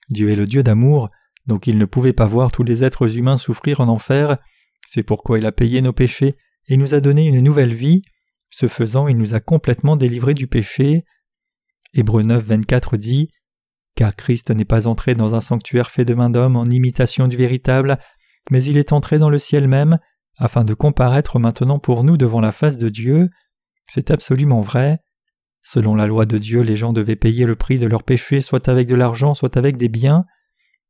Dieu 0.10 0.30
est 0.30 0.36
le 0.36 0.48
Dieu 0.48 0.64
d'amour, 0.64 1.10
donc 1.46 1.68
il 1.68 1.78
ne 1.78 1.86
pouvait 1.86 2.14
pas 2.14 2.26
voir 2.26 2.52
tous 2.52 2.64
les 2.64 2.84
êtres 2.84 3.18
humains 3.18 3.38
souffrir 3.38 3.82
en 3.82 3.88
enfer. 3.88 4.38
C'est 4.88 5.04
pourquoi 5.04 5.38
il 5.40 5.46
a 5.46 5.52
payé 5.52 5.82
nos 5.82 5.94
péchés 5.94 6.36
et 6.68 6.78
nous 6.78 6.94
a 6.94 7.02
donné 7.02 7.26
une 7.26 7.42
nouvelle 7.42 7.74
vie. 7.74 8.02
Ce 8.50 8.68
faisant, 8.68 9.08
il 9.08 9.18
nous 9.18 9.36
a 9.36 9.40
complètement 9.40 9.96
délivrés 9.96 10.34
du 10.34 10.48
péché. 10.48 11.04
Hébreu 11.94 12.24
9, 12.24 12.44
24 12.44 12.98
dit 12.98 13.30
Car 13.96 14.16
Christ 14.16 14.52
n'est 14.52 14.66
pas 14.66 14.88
entré 14.88 15.14
dans 15.14 15.36
un 15.36 15.42
sanctuaire 15.42 15.92
fait 15.92 16.06
de 16.06 16.14
main 16.14 16.30
d'homme 16.30 16.56
en 16.56 16.66
imitation 16.66 17.28
du 17.28 17.38
véritable, 17.38 18.00
mais 18.50 18.64
il 18.64 18.78
est 18.78 18.94
entré 18.94 19.20
dans 19.20 19.30
le 19.30 19.40
ciel 19.40 19.68
même, 19.68 20.00
afin 20.40 20.64
de 20.64 20.74
comparaître 20.74 21.38
maintenant 21.38 21.80
pour 21.80 22.04
nous 22.04 22.18
devant 22.18 22.40
la 22.40 22.52
face 22.52 22.78
de 22.78 22.90
Dieu. 22.90 23.30
C'est 23.88 24.10
absolument 24.10 24.62
vrai. 24.62 25.00
Selon 25.62 25.94
la 25.94 26.08
loi 26.08 26.26
de 26.26 26.38
Dieu, 26.38 26.62
les 26.62 26.78
gens 26.78 26.94
devaient 26.94 27.18
payer 27.18 27.46
le 27.46 27.56
prix 27.56 27.78
de 27.78 27.88
leurs 27.88 28.04
péchés 28.04 28.42
soit 28.42 28.70
avec 28.70 28.88
de 28.88 28.96
l'argent, 28.96 29.34
soit 29.34 29.58
avec 29.58 29.78
des 29.78 29.90
biens. 29.90 30.26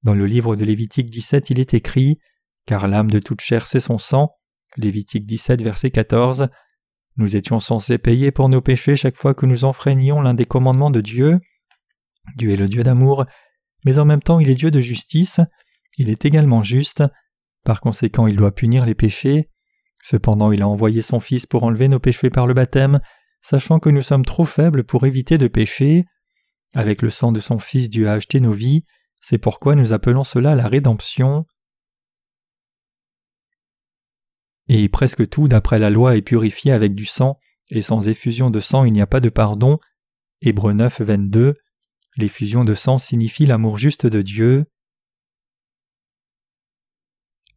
Dans 0.04 0.14
le 0.14 0.28
livre 0.28 0.56
de 0.56 0.64
Lévitique 0.64 1.10
17, 1.10 1.50
il 1.50 1.60
est 1.60 1.74
écrit 1.74 2.20
Car 2.68 2.88
l'âme 2.88 3.10
de 3.10 3.20
toute 3.20 3.42
chair 3.42 3.66
c'est 3.66 3.80
son 3.80 3.98
sang. 3.98 4.36
Lévitique 4.78 5.26
17, 5.26 5.64
verset 5.64 5.90
14. 5.90 6.48
Nous 7.18 7.36
étions 7.36 7.60
censés 7.60 7.98
payer 7.98 8.32
pour 8.32 8.48
nos 8.48 8.62
péchés 8.62 8.96
chaque 8.96 9.18
fois 9.18 9.34
que 9.34 9.48
nous 9.48 9.66
enfreignions 9.66 10.22
l'un 10.22 10.36
des 10.36 10.46
commandements 10.46 10.92
de 10.92 11.02
Dieu. 11.02 11.40
Dieu 12.38 12.52
est 12.52 12.58
le 12.58 12.68
Dieu 12.70 12.84
d'amour, 12.84 13.26
mais 13.84 13.98
en 13.98 14.06
même 14.06 14.22
temps 14.22 14.40
il 14.40 14.50
est 14.50 14.56
Dieu 14.56 14.70
de 14.70 14.80
justice, 14.80 15.42
il 15.98 16.10
est 16.10 16.24
également 16.26 16.64
juste, 16.64 17.04
par 17.70 17.82
conséquent 17.82 18.26
il 18.26 18.36
doit 18.36 18.56
punir 18.56 18.84
les 18.84 18.96
péchés. 18.96 19.48
Cependant 20.02 20.52
il 20.52 20.64
a 20.64 20.68
envoyé 20.68 21.04
son 21.04 21.20
Fils 21.20 21.46
pour 21.46 21.62
enlever 21.62 21.88
nos 21.88 22.00
péchés 22.00 22.32
par 22.32 22.48
le 22.48 22.56
baptême, 22.56 23.00
sachant 23.44 23.78
que 23.78 23.92
nous 23.92 24.02
sommes 24.02 24.26
trop 24.26 24.46
faibles 24.46 24.84
pour 24.84 25.06
éviter 25.06 25.38
de 25.38 25.48
pécher. 25.48 26.06
Avec 26.74 27.04
le 27.04 27.12
sang 27.12 27.32
de 27.32 27.40
son 27.40 27.60
Fils 27.60 27.88
Dieu 27.88 28.10
a 28.10 28.14
acheté 28.14 28.40
nos 28.40 28.54
vies, 28.54 28.86
c'est 29.22 29.38
pourquoi 29.38 29.76
nous 29.76 29.94
appelons 29.94 30.24
cela 30.24 30.56
la 30.56 30.68
rédemption. 30.68 31.46
Et 34.68 34.90
presque 34.90 35.30
tout 35.30 35.48
d'après 35.48 35.78
la 35.78 35.92
loi 35.92 36.18
est 36.18 36.24
purifié 36.24 36.72
avec 36.72 36.96
du 36.96 37.06
sang, 37.06 37.40
et 37.70 37.84
sans 37.84 38.10
effusion 38.10 38.50
de 38.50 38.62
sang 38.62 38.84
il 38.84 38.94
n'y 38.94 39.02
a 39.02 39.06
pas 39.06 39.20
de 39.20 39.30
pardon. 39.30 39.78
Hébreu 40.42 40.74
9, 40.74 41.02
22. 41.02 41.54
L'effusion 42.18 42.66
de 42.66 42.74
sang 42.74 42.98
signifie 42.98 43.46
l'amour 43.46 43.78
juste 43.78 44.08
de 44.08 44.24
Dieu. 44.24 44.66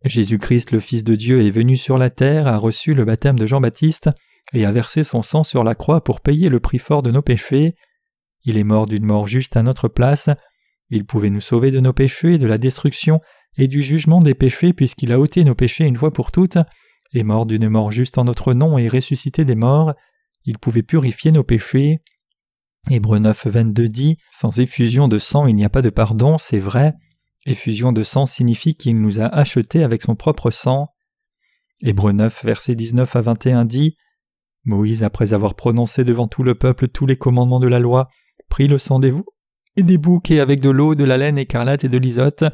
Jésus-Christ, 0.05 0.73
le 0.73 0.81
Fils 0.81 1.05
de 1.05 1.15
Dieu, 1.15 1.45
est 1.47 1.51
venu 1.51 1.77
sur 1.77 1.99
la 1.99 2.11
terre, 2.11 2.47
a 2.47 2.59
reçu 2.59 2.95
le 2.95 3.05
baptême 3.05 3.38
de 3.38 3.47
Jean-Baptiste 3.47 4.11
et 4.53 4.65
a 4.65 4.73
versé 4.73 5.05
son 5.05 5.23
sang 5.23 5.43
sur 5.43 5.65
la 5.65 5.75
croix 5.75 6.03
pour 6.03 6.21
payer 6.21 6.49
le 6.49 6.61
prix 6.61 6.79
fort 6.79 7.03
de 7.03 7.11
nos 7.11 7.23
péchés. 7.23 7.73
Il 8.45 8.57
est 8.57 8.65
mort 8.65 8.87
d'une 8.87 9.07
mort 9.07 9.29
juste 9.29 9.57
à 9.57 9.62
notre 9.62 9.88
place. 9.88 10.29
Il 10.91 11.05
pouvait 11.05 11.31
nous 11.31 11.41
sauver 11.41 11.71
de 11.71 11.81
nos 11.81 11.93
péchés, 11.93 12.38
de 12.38 12.47
la 12.47 12.59
destruction 12.59 13.19
et 13.57 13.69
du 13.69 13.83
jugement 13.83 14.21
des 14.21 14.35
péchés 14.35 14.73
puisqu'il 14.73 15.12
a 15.12 15.21
ôté 15.21 15.45
nos 15.45 15.55
péchés 15.55 15.85
une 15.85 15.97
fois 15.97 16.12
pour 16.12 16.33
toutes 16.33 16.59
est 17.19 17.25
mort 17.25 17.47
d'une 17.47 17.69
mort 17.69 17.93
juste 17.93 18.19
en 18.19 18.25
notre 18.25 18.55
nom 18.55 18.79
et 18.79 18.88
ressuscité 18.88 19.45
des 19.45 19.55
morts, 19.55 19.95
il 20.45 20.59
pouvait 20.59 20.83
purifier 20.83 21.33
nos 21.33 21.45
péchés. 21.45 22.01
Hébreu 22.91 23.19
9, 23.19 23.47
22 23.47 23.88
dit 23.88 24.17
Sans 24.33 24.59
effusion 24.59 25.09
de 25.09 25.19
sang, 25.19 25.47
il 25.47 25.55
n'y 25.55 25.65
a 25.65 25.69
pas 25.69 25.83
de 25.83 25.91
pardon, 25.91 26.38
c'est 26.38 26.59
vrai. 26.59 26.95
Effusion 27.45 27.93
de 27.93 28.05
sang 28.05 28.27
signifie 28.27 28.75
qu'il 28.77 29.01
nous 29.01 29.21
a 29.21 29.27
achetés 29.27 29.83
avec 29.83 30.03
son 30.03 30.15
propre 30.15 30.51
sang. 30.51 30.85
Hébreu 31.81 32.13
9, 32.13 32.45
verset 32.45 32.77
19 32.77 33.17
à 33.17 33.21
21 33.21 33.65
dit 33.65 33.97
Moïse, 34.65 35.03
après 35.03 35.33
avoir 35.33 35.57
prononcé 35.57 36.05
devant 36.05 36.29
tout 36.29 36.45
le 36.45 36.55
peuple 36.55 36.87
tous 36.87 37.07
les 37.07 37.17
commandements 37.17 37.59
de 37.59 37.67
la 37.67 37.81
loi, 37.81 38.05
prit 38.49 38.69
le 38.69 38.79
sang 38.79 39.01
des 39.01 39.13
et 39.75 39.83
des 39.83 39.99
boucs 39.99 40.31
avec 40.31 40.61
de 40.61 40.71
l'eau, 40.71 40.95
de 40.95 41.05
la 41.05 41.17
laine 41.17 41.39
écarlate 41.39 41.83
et 41.83 41.89
de 41.89 41.99
l'isote. 41.99 42.45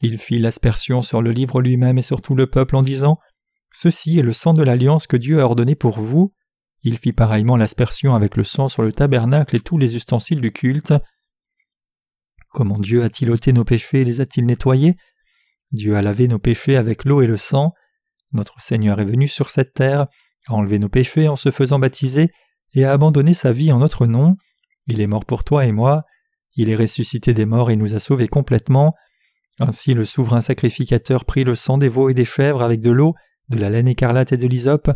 Il 0.00 0.18
fit 0.18 0.38
l'aspersion 0.38 1.02
sur 1.02 1.22
le 1.22 1.30
livre 1.30 1.60
lui-même 1.60 1.98
et 1.98 2.02
sur 2.02 2.20
tout 2.20 2.34
le 2.34 2.48
peuple 2.48 2.74
en 2.74 2.82
disant 2.82 3.16
Ceci 3.72 4.18
est 4.18 4.22
le 4.22 4.32
sang 4.32 4.54
de 4.54 4.62
l'alliance 4.62 5.06
que 5.06 5.16
Dieu 5.16 5.40
a 5.40 5.44
ordonné 5.44 5.76
pour 5.76 6.00
vous. 6.00 6.30
Il 6.82 6.98
fit 6.98 7.12
pareillement 7.12 7.56
l'aspersion 7.56 8.14
avec 8.14 8.36
le 8.36 8.44
sang 8.44 8.68
sur 8.68 8.82
le 8.82 8.92
tabernacle 8.92 9.56
et 9.56 9.60
tous 9.60 9.78
les 9.78 9.96
ustensiles 9.96 10.40
du 10.40 10.52
culte. 10.52 10.92
Comment 12.54 12.78
Dieu 12.78 13.02
a-t-il 13.02 13.32
ôté 13.32 13.52
nos 13.52 13.64
péchés 13.64 14.02
et 14.02 14.04
les 14.04 14.20
a-t-il 14.20 14.46
nettoyés? 14.46 14.94
Dieu 15.72 15.96
a 15.96 16.02
lavé 16.02 16.28
nos 16.28 16.38
péchés 16.38 16.76
avec 16.76 17.04
l'eau 17.04 17.20
et 17.20 17.26
le 17.26 17.36
sang. 17.36 17.72
Notre 18.32 18.62
Seigneur 18.62 19.00
est 19.00 19.04
venu 19.04 19.26
sur 19.26 19.50
cette 19.50 19.74
terre, 19.74 20.06
a 20.46 20.52
enlevé 20.52 20.78
nos 20.78 20.88
péchés 20.88 21.26
en 21.26 21.34
se 21.34 21.50
faisant 21.50 21.80
baptiser 21.80 22.30
et 22.74 22.84
a 22.84 22.92
abandonné 22.92 23.34
sa 23.34 23.50
vie 23.50 23.72
en 23.72 23.80
notre 23.80 24.06
nom. 24.06 24.36
Il 24.86 25.00
est 25.00 25.08
mort 25.08 25.24
pour 25.24 25.42
toi 25.42 25.66
et 25.66 25.72
moi. 25.72 26.04
Il 26.54 26.70
est 26.70 26.76
ressuscité 26.76 27.34
des 27.34 27.44
morts 27.44 27.72
et 27.72 27.76
nous 27.76 27.96
a 27.96 27.98
sauvés 27.98 28.28
complètement. 28.28 28.94
Ainsi 29.58 29.92
le 29.92 30.04
souverain 30.04 30.40
sacrificateur 30.40 31.24
prit 31.24 31.42
le 31.42 31.56
sang 31.56 31.76
des 31.76 31.88
veaux 31.88 32.08
et 32.08 32.14
des 32.14 32.24
chèvres 32.24 32.62
avec 32.62 32.80
de 32.80 32.92
l'eau 32.92 33.14
de 33.48 33.58
la 33.58 33.68
laine 33.68 33.88
écarlate 33.88 34.30
et 34.30 34.36
de 34.36 34.46
l'hysope, 34.46 34.92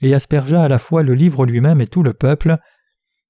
et 0.00 0.14
aspergea 0.14 0.62
à 0.62 0.68
la 0.68 0.78
fois 0.78 1.02
le 1.02 1.12
livre 1.12 1.44
lui-même 1.44 1.82
et 1.82 1.86
tout 1.86 2.02
le 2.02 2.14
peuple. 2.14 2.56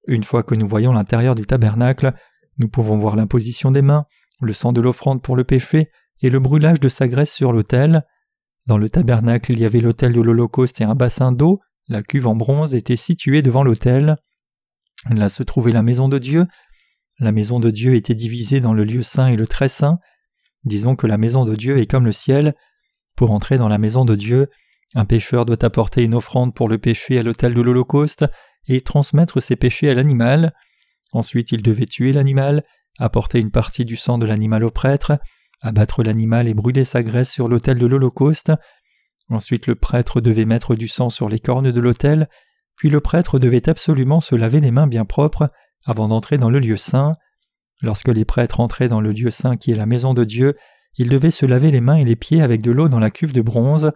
Une 0.07 0.23
fois 0.23 0.45
que 0.45 0.55
nous 0.55 0.69
voyons 0.69 0.93
l'intérieur 0.93 1.35
du 1.35 1.43
tabernacle, 1.43 2.15
nous 2.59 2.69
pouvons 2.69 2.99
voir 2.99 3.17
l'imposition 3.17 3.71
des 3.71 3.83
mains, 3.83 4.07
le 4.41 4.53
sang 4.53 4.73
de 4.73 4.81
l'offrande 4.81 5.23
pour 5.23 5.37
le 5.37 5.45
péché 5.45 5.91
et 6.21 6.31
le 6.31 6.41
brûlage 6.41 6.81
de 6.81 6.89
sa 6.89 7.09
graisse 7.09 7.33
sur 7.33 7.53
l'autel. 7.53 8.05
Dans 8.67 8.79
le 8.79 8.89
tabernacle, 8.89 9.53
il 9.53 9.59
y 9.59 9.65
avait 9.65 9.81
l'autel 9.81 10.13
de 10.13 10.21
l'Holocauste 10.21 10.81
et 10.81 10.85
un 10.85 10.95
bassin 10.95 11.33
d'eau, 11.33 11.61
la 11.89 12.03
cuve 12.03 12.27
en 12.27 12.37
bronze 12.37 12.75
était 12.75 12.97
située 12.97 13.43
devant 13.43 13.65
l'autel. 13.65 14.17
Là 15.11 15.29
se 15.29 15.43
trouvait 15.43 15.73
la 15.73 15.83
maison 15.83 16.09
de 16.09 16.19
Dieu. 16.19 16.47
La 17.19 17.33
maison 17.33 17.61
de 17.61 17.71
Dieu 17.71 17.95
était 17.95 18.15
divisée 18.15 18.61
dans 18.61 18.73
le 18.73 18.85
lieu 18.85 19.03
saint 19.03 19.27
et 19.27 19.37
le 19.37 19.47
très 19.47 19.69
saint. 19.69 19.99
Disons 20.65 20.95
que 20.95 21.09
la 21.09 21.19
maison 21.19 21.45
de 21.45 21.57
Dieu 21.57 21.79
est 21.79 21.91
comme 21.91 22.05
le 22.05 22.13
ciel. 22.13 22.55
Pour 23.17 23.33
entrer 23.33 23.59
dans 23.59 23.69
la 23.69 23.79
maison 23.79 24.05
de 24.05 24.15
Dieu, 24.15 24.49
Un 24.95 25.07
pécheur 25.07 25.47
doit 25.47 25.65
apporter 25.65 26.03
une 26.03 26.15
offrande 26.15 26.55
pour 26.55 26.69
le 26.69 26.77
péché 26.77 27.19
à 27.19 27.23
l'autel 27.23 27.55
de 27.55 27.63
l'Holocauste 27.63 28.27
et 28.69 28.83
transmettre 28.83 29.43
ses 29.43 29.57
péchés 29.57 29.89
à 29.89 29.95
l'animal. 29.95 30.53
Ensuite 31.13 31.53
il 31.53 31.63
devait 31.63 31.87
tuer 31.87 32.13
l'animal, 32.13 32.65
apporter 32.99 33.39
une 33.39 33.51
partie 33.51 33.85
du 33.85 33.97
sang 33.97 34.19
de 34.19 34.27
l'animal 34.27 34.65
au 34.65 34.71
prêtre, 34.71 35.19
abattre 35.61 36.03
l'animal 36.03 36.49
et 36.49 36.55
brûler 36.55 36.85
sa 36.85 37.03
graisse 37.03 37.31
sur 37.31 37.49
l'autel 37.49 37.79
de 37.79 37.87
l'Holocauste. 37.87 38.53
Ensuite 39.29 39.67
le 39.67 39.77
prêtre 39.77 40.21
devait 40.21 40.45
mettre 40.45 40.75
du 40.75 40.89
sang 40.89 41.11
sur 41.11 41.29
les 41.29 41.39
cornes 41.39 41.71
de 41.71 41.81
l'autel, 41.81 42.29
puis 42.77 42.91
le 42.91 43.01
prêtre 43.01 43.39
devait 43.39 43.69
absolument 43.69 44.21
se 44.21 44.35
laver 44.35 44.61
les 44.61 44.71
mains 44.71 44.87
bien 44.87 45.05
propres 45.05 45.51
avant 45.85 46.09
d'entrer 46.09 46.39
dans 46.39 46.51
le 46.51 46.59
lieu 46.59 46.77
saint. 46.77 47.15
Lorsque 47.81 48.09
les 48.09 48.25
prêtres 48.25 48.61
entraient 48.61 48.89
dans 48.89 49.01
le 49.01 49.13
lieu 49.13 49.31
saint 49.31 49.57
qui 49.57 49.71
est 49.71 49.77
la 49.77 49.87
maison 49.87 50.15
de 50.15 50.25
Dieu, 50.25 50.57
ils 50.97 51.09
devaient 51.09 51.31
se 51.31 51.47
laver 51.47 51.71
les 51.71 51.81
mains 51.81 51.97
et 51.97 52.05
les 52.05 52.17
pieds 52.17 52.43
avec 52.43 52.63
de 52.63 52.71
l'eau 52.71 52.89
dans 52.89 52.99
la 52.99 53.11
cuve 53.11 53.33
de 53.33 53.41
bronze. 53.41 53.93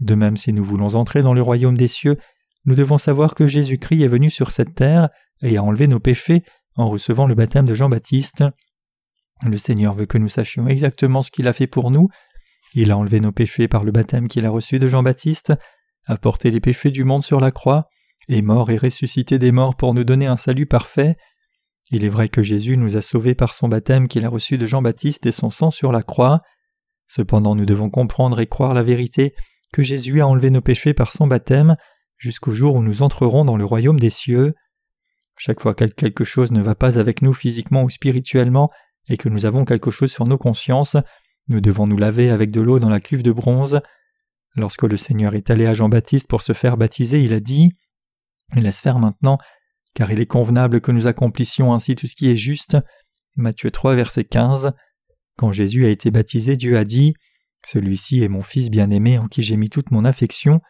De 0.00 0.14
même 0.14 0.36
si 0.36 0.52
nous 0.52 0.64
voulons 0.64 0.94
entrer 0.94 1.22
dans 1.22 1.34
le 1.34 1.42
royaume 1.42 1.76
des 1.76 1.88
cieux, 1.88 2.18
nous 2.64 2.74
devons 2.74 2.98
savoir 2.98 3.34
que 3.34 3.46
Jésus-Christ 3.46 4.02
est 4.02 4.08
venu 4.08 4.30
sur 4.30 4.50
cette 4.50 4.74
terre 4.74 5.08
et 5.44 5.56
a 5.56 5.62
enlevé 5.62 5.86
nos 5.86 6.00
péchés 6.00 6.42
en 6.74 6.88
recevant 6.88 7.26
le 7.26 7.36
baptême 7.36 7.66
de 7.66 7.74
Jean-Baptiste. 7.74 8.44
Le 9.44 9.58
Seigneur 9.58 9.94
veut 9.94 10.06
que 10.06 10.18
nous 10.18 10.28
sachions 10.28 10.66
exactement 10.66 11.22
ce 11.22 11.30
qu'il 11.30 11.46
a 11.46 11.52
fait 11.52 11.66
pour 11.66 11.90
nous. 11.90 12.08
Il 12.74 12.90
a 12.90 12.96
enlevé 12.96 13.20
nos 13.20 13.30
péchés 13.30 13.68
par 13.68 13.84
le 13.84 13.92
baptême 13.92 14.26
qu'il 14.26 14.46
a 14.46 14.50
reçu 14.50 14.78
de 14.78 14.88
Jean-Baptiste, 14.88 15.52
a 16.06 16.16
porté 16.16 16.50
les 16.50 16.60
péchés 16.60 16.90
du 16.90 17.04
monde 17.04 17.22
sur 17.22 17.40
la 17.40 17.52
croix, 17.52 17.88
est 18.28 18.42
mort 18.42 18.70
et 18.70 18.76
ressuscité 18.76 19.38
des 19.38 19.52
morts 19.52 19.76
pour 19.76 19.94
nous 19.94 20.04
donner 20.04 20.26
un 20.26 20.36
salut 20.36 20.66
parfait. 20.66 21.16
Il 21.90 22.04
est 22.04 22.08
vrai 22.08 22.28
que 22.28 22.42
Jésus 22.42 22.76
nous 22.76 22.96
a 22.96 23.02
sauvés 23.02 23.34
par 23.34 23.52
son 23.52 23.68
baptême 23.68 24.08
qu'il 24.08 24.24
a 24.24 24.28
reçu 24.28 24.58
de 24.58 24.66
Jean-Baptiste 24.66 25.26
et 25.26 25.32
son 25.32 25.50
sang 25.50 25.70
sur 25.70 25.92
la 25.92 26.02
croix. 26.02 26.38
Cependant 27.06 27.54
nous 27.54 27.66
devons 27.66 27.90
comprendre 27.90 28.40
et 28.40 28.46
croire 28.46 28.74
la 28.74 28.82
vérité 28.82 29.32
que 29.72 29.82
Jésus 29.82 30.20
a 30.20 30.26
enlevé 30.26 30.50
nos 30.50 30.62
péchés 30.62 30.94
par 30.94 31.12
son 31.12 31.26
baptême 31.26 31.76
jusqu'au 32.16 32.52
jour 32.52 32.76
où 32.76 32.82
nous 32.82 33.02
entrerons 33.02 33.44
dans 33.44 33.56
le 33.56 33.64
royaume 33.64 34.00
des 34.00 34.10
cieux. 34.10 34.52
Chaque 35.36 35.60
fois 35.60 35.74
que 35.74 35.84
quelque 35.84 36.24
chose 36.24 36.52
ne 36.52 36.62
va 36.62 36.74
pas 36.74 36.98
avec 36.98 37.22
nous 37.22 37.32
physiquement 37.32 37.82
ou 37.82 37.90
spirituellement 37.90 38.70
et 39.08 39.16
que 39.16 39.28
nous 39.28 39.46
avons 39.46 39.64
quelque 39.64 39.90
chose 39.90 40.12
sur 40.12 40.26
nos 40.26 40.38
consciences, 40.38 40.96
nous 41.48 41.60
devons 41.60 41.86
nous 41.86 41.98
laver 41.98 42.30
avec 42.30 42.50
de 42.52 42.60
l'eau 42.60 42.78
dans 42.78 42.88
la 42.88 43.00
cuve 43.00 43.22
de 43.22 43.32
bronze. 43.32 43.80
Lorsque 44.56 44.84
le 44.84 44.96
Seigneur 44.96 45.34
est 45.34 45.50
allé 45.50 45.66
à 45.66 45.74
Jean-Baptiste 45.74 46.28
pour 46.28 46.42
se 46.42 46.52
faire 46.52 46.76
baptiser, 46.76 47.22
il 47.22 47.32
a 47.32 47.40
dit 47.40 47.72
Laisse 48.54 48.80
faire 48.80 48.98
maintenant, 48.98 49.38
car 49.94 50.10
il 50.12 50.20
est 50.20 50.26
convenable 50.26 50.80
que 50.80 50.92
nous 50.92 51.06
accomplissions 51.06 51.74
ainsi 51.74 51.96
tout 51.96 52.06
ce 52.06 52.14
qui 52.14 52.30
est 52.30 52.36
juste. 52.36 52.76
Matthieu 53.36 53.70
3, 53.70 53.96
verset 53.96 54.24
15. 54.24 54.72
Quand 55.36 55.52
Jésus 55.52 55.84
a 55.84 55.88
été 55.88 56.10
baptisé, 56.10 56.56
Dieu 56.56 56.78
a 56.78 56.84
dit 56.84 57.14
Celui-ci 57.66 58.22
est 58.22 58.28
mon 58.28 58.42
Fils 58.42 58.70
bien-aimé 58.70 59.18
en 59.18 59.26
qui 59.26 59.42
j'ai 59.42 59.56
mis 59.56 59.70
toute 59.70 59.90
mon 59.90 60.04
affection. 60.04 60.60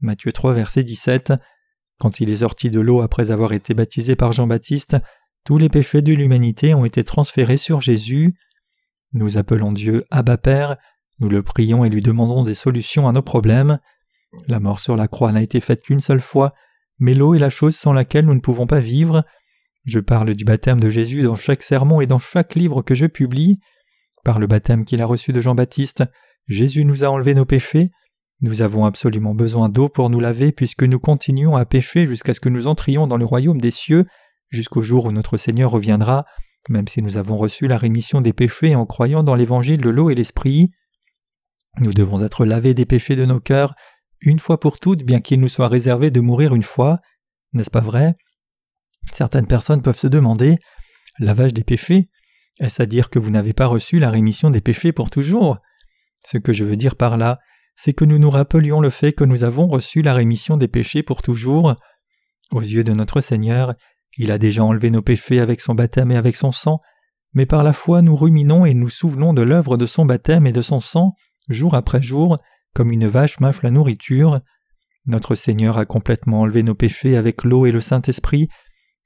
Matthieu 0.00 0.32
3, 0.32 0.54
verset 0.54 0.82
17. 0.82 1.34
Quand 1.98 2.20
il 2.20 2.30
est 2.30 2.38
sorti 2.38 2.70
de 2.70 2.80
l'eau 2.80 3.00
après 3.00 3.30
avoir 3.30 3.52
été 3.52 3.74
baptisé 3.74 4.16
par 4.16 4.32
Jean-Baptiste, 4.32 4.96
tous 5.44 5.58
les 5.58 5.68
péchés 5.68 6.02
de 6.02 6.12
l'humanité 6.12 6.74
ont 6.74 6.84
été 6.84 7.04
transférés 7.04 7.56
sur 7.56 7.80
Jésus. 7.80 8.34
Nous 9.12 9.36
appelons 9.36 9.72
Dieu 9.72 10.04
Abba 10.10 10.36
Père, 10.36 10.76
nous 11.20 11.28
le 11.28 11.42
prions 11.42 11.84
et 11.84 11.90
lui 11.90 12.02
demandons 12.02 12.44
des 12.44 12.54
solutions 12.54 13.08
à 13.08 13.12
nos 13.12 13.22
problèmes. 13.22 13.78
La 14.48 14.58
mort 14.58 14.80
sur 14.80 14.96
la 14.96 15.06
croix 15.06 15.32
n'a 15.32 15.42
été 15.42 15.60
faite 15.60 15.82
qu'une 15.82 16.00
seule 16.00 16.20
fois, 16.20 16.52
mais 16.98 17.14
l'eau 17.14 17.34
est 17.34 17.38
la 17.38 17.50
chose 17.50 17.76
sans 17.76 17.92
laquelle 17.92 18.26
nous 18.26 18.34
ne 18.34 18.40
pouvons 18.40 18.66
pas 18.66 18.80
vivre. 18.80 19.24
Je 19.84 20.00
parle 20.00 20.34
du 20.34 20.44
baptême 20.44 20.80
de 20.80 20.90
Jésus 20.90 21.22
dans 21.22 21.36
chaque 21.36 21.62
sermon 21.62 22.00
et 22.00 22.06
dans 22.06 22.18
chaque 22.18 22.54
livre 22.54 22.82
que 22.82 22.94
je 22.94 23.06
publie. 23.06 23.60
Par 24.24 24.38
le 24.38 24.46
baptême 24.46 24.84
qu'il 24.84 25.02
a 25.02 25.06
reçu 25.06 25.32
de 25.32 25.40
Jean-Baptiste, 25.40 26.04
Jésus 26.48 26.84
nous 26.84 27.04
a 27.04 27.08
enlevé 27.08 27.34
nos 27.34 27.44
péchés. 27.44 27.88
Nous 28.44 28.60
avons 28.60 28.84
absolument 28.84 29.34
besoin 29.34 29.70
d'eau 29.70 29.88
pour 29.88 30.10
nous 30.10 30.20
laver 30.20 30.52
puisque 30.52 30.82
nous 30.82 31.00
continuons 31.00 31.56
à 31.56 31.64
pécher 31.64 32.04
jusqu'à 32.04 32.34
ce 32.34 32.40
que 32.40 32.50
nous 32.50 32.66
entrions 32.66 33.06
dans 33.06 33.16
le 33.16 33.24
royaume 33.24 33.58
des 33.58 33.70
cieux, 33.70 34.04
jusqu'au 34.50 34.82
jour 34.82 35.06
où 35.06 35.12
notre 35.12 35.38
Seigneur 35.38 35.70
reviendra, 35.70 36.26
même 36.68 36.86
si 36.86 37.00
nous 37.00 37.16
avons 37.16 37.38
reçu 37.38 37.68
la 37.68 37.78
rémission 37.78 38.20
des 38.20 38.34
péchés 38.34 38.76
en 38.76 38.84
croyant 38.84 39.22
dans 39.22 39.34
l'évangile 39.34 39.80
de 39.80 39.88
l'eau 39.88 40.10
et 40.10 40.14
l'esprit. 40.14 40.72
Nous 41.78 41.94
devons 41.94 42.22
être 42.22 42.44
lavés 42.44 42.74
des 42.74 42.84
péchés 42.84 43.16
de 43.16 43.24
nos 43.24 43.40
cœurs 43.40 43.74
une 44.20 44.38
fois 44.38 44.60
pour 44.60 44.78
toutes, 44.78 45.04
bien 45.04 45.22
qu'il 45.22 45.40
nous 45.40 45.48
soit 45.48 45.68
réservé 45.68 46.10
de 46.10 46.20
mourir 46.20 46.54
une 46.54 46.62
fois. 46.64 47.00
N'est-ce 47.54 47.70
pas 47.70 47.80
vrai? 47.80 48.14
Certaines 49.10 49.46
personnes 49.46 49.80
peuvent 49.80 49.98
se 49.98 50.06
demander 50.06 50.58
Lavage 51.18 51.54
des 51.54 51.64
péchés? 51.64 52.10
Est-ce 52.60 52.82
à 52.82 52.84
dire 52.84 53.08
que 53.08 53.18
vous 53.18 53.30
n'avez 53.30 53.54
pas 53.54 53.66
reçu 53.66 53.98
la 54.00 54.10
rémission 54.10 54.50
des 54.50 54.60
péchés 54.60 54.92
pour 54.92 55.08
toujours? 55.08 55.56
Ce 56.26 56.36
que 56.36 56.52
je 56.52 56.64
veux 56.64 56.76
dire 56.76 56.96
par 56.96 57.16
là, 57.16 57.38
c'est 57.76 57.92
que 57.92 58.04
nous 58.04 58.18
nous 58.18 58.30
rappelions 58.30 58.80
le 58.80 58.90
fait 58.90 59.12
que 59.12 59.24
nous 59.24 59.44
avons 59.44 59.66
reçu 59.66 60.02
la 60.02 60.14
rémission 60.14 60.56
des 60.56 60.68
péchés 60.68 61.02
pour 61.02 61.22
toujours. 61.22 61.74
Aux 62.52 62.60
yeux 62.60 62.84
de 62.84 62.92
notre 62.92 63.20
Seigneur, 63.20 63.74
il 64.16 64.30
a 64.30 64.38
déjà 64.38 64.62
enlevé 64.62 64.90
nos 64.90 65.02
péchés 65.02 65.40
avec 65.40 65.60
son 65.60 65.74
baptême 65.74 66.10
et 66.10 66.16
avec 66.16 66.36
son 66.36 66.52
sang, 66.52 66.80
mais 67.32 67.46
par 67.46 67.64
la 67.64 67.72
foi 67.72 68.00
nous 68.00 68.14
ruminons 68.14 68.64
et 68.64 68.74
nous 68.74 68.88
souvenons 68.88 69.34
de 69.34 69.42
l'œuvre 69.42 69.76
de 69.76 69.86
son 69.86 70.04
baptême 70.04 70.46
et 70.46 70.52
de 70.52 70.62
son 70.62 70.80
sang, 70.80 71.14
jour 71.48 71.74
après 71.74 72.02
jour, 72.02 72.38
comme 72.74 72.92
une 72.92 73.08
vache 73.08 73.40
mâche 73.40 73.62
la 73.62 73.70
nourriture. 73.70 74.40
Notre 75.06 75.34
Seigneur 75.34 75.78
a 75.78 75.84
complètement 75.84 76.42
enlevé 76.42 76.62
nos 76.62 76.74
péchés 76.74 77.16
avec 77.16 77.44
l'eau 77.44 77.66
et 77.66 77.72
le 77.72 77.80
Saint-Esprit. 77.80 78.48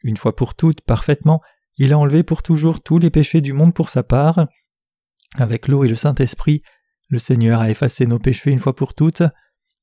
Une 0.03 0.17
fois 0.17 0.37
pour 0.37 0.55
toutes, 0.55 0.83
parfaitement, 0.83 1.41
il 1.77 1.93
a 1.93 1.99
enlevé 1.99 2.23
pour 2.23 2.43
toujours 2.43 2.83
tous 2.83 2.99
les 2.99 3.11
péchés 3.11 3.41
du 3.41 3.53
monde 3.53 3.75
pour 3.75 3.91
sa 3.91 4.03
part. 4.03 4.47
Avec 5.37 5.69
l'eau 5.69 5.85
et 5.85 5.89
le 5.89 5.95
Saint-Esprit, 5.95 6.63
le 7.09 7.19
Seigneur 7.19 7.61
a 7.61 7.71
effacé 7.71 8.07
nos 8.07 8.19
péchés 8.19 8.51
une 8.51 8.59
fois 8.59 8.75
pour 8.75 8.95
toutes. 8.95 9.23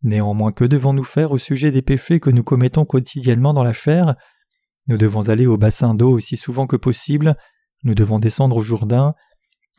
Néanmoins, 0.04 0.52
que 0.52 0.66
devons-nous 0.66 1.04
faire 1.04 1.32
au 1.32 1.38
sujet 1.38 1.72
des 1.72 1.82
péchés 1.82 2.20
que 2.20 2.30
nous 2.30 2.44
commettons 2.44 2.86
quotidiennement 2.86 3.54
dans 3.54 3.64
la 3.64 3.74
chair? 3.74 4.16
Nous 4.88 4.98
devons 4.98 5.30
aller 5.30 5.48
au 5.48 5.58
bassin 5.58 5.96
d'eau 5.96 6.12
aussi 6.12 6.38
souvent 6.38 6.68
que 6.68 6.76
possible, 6.76 7.36
nous 7.84 7.96
devons 7.96 8.20
descendre 8.20 8.58
au 8.58 8.62
Jourdain. 8.62 9.16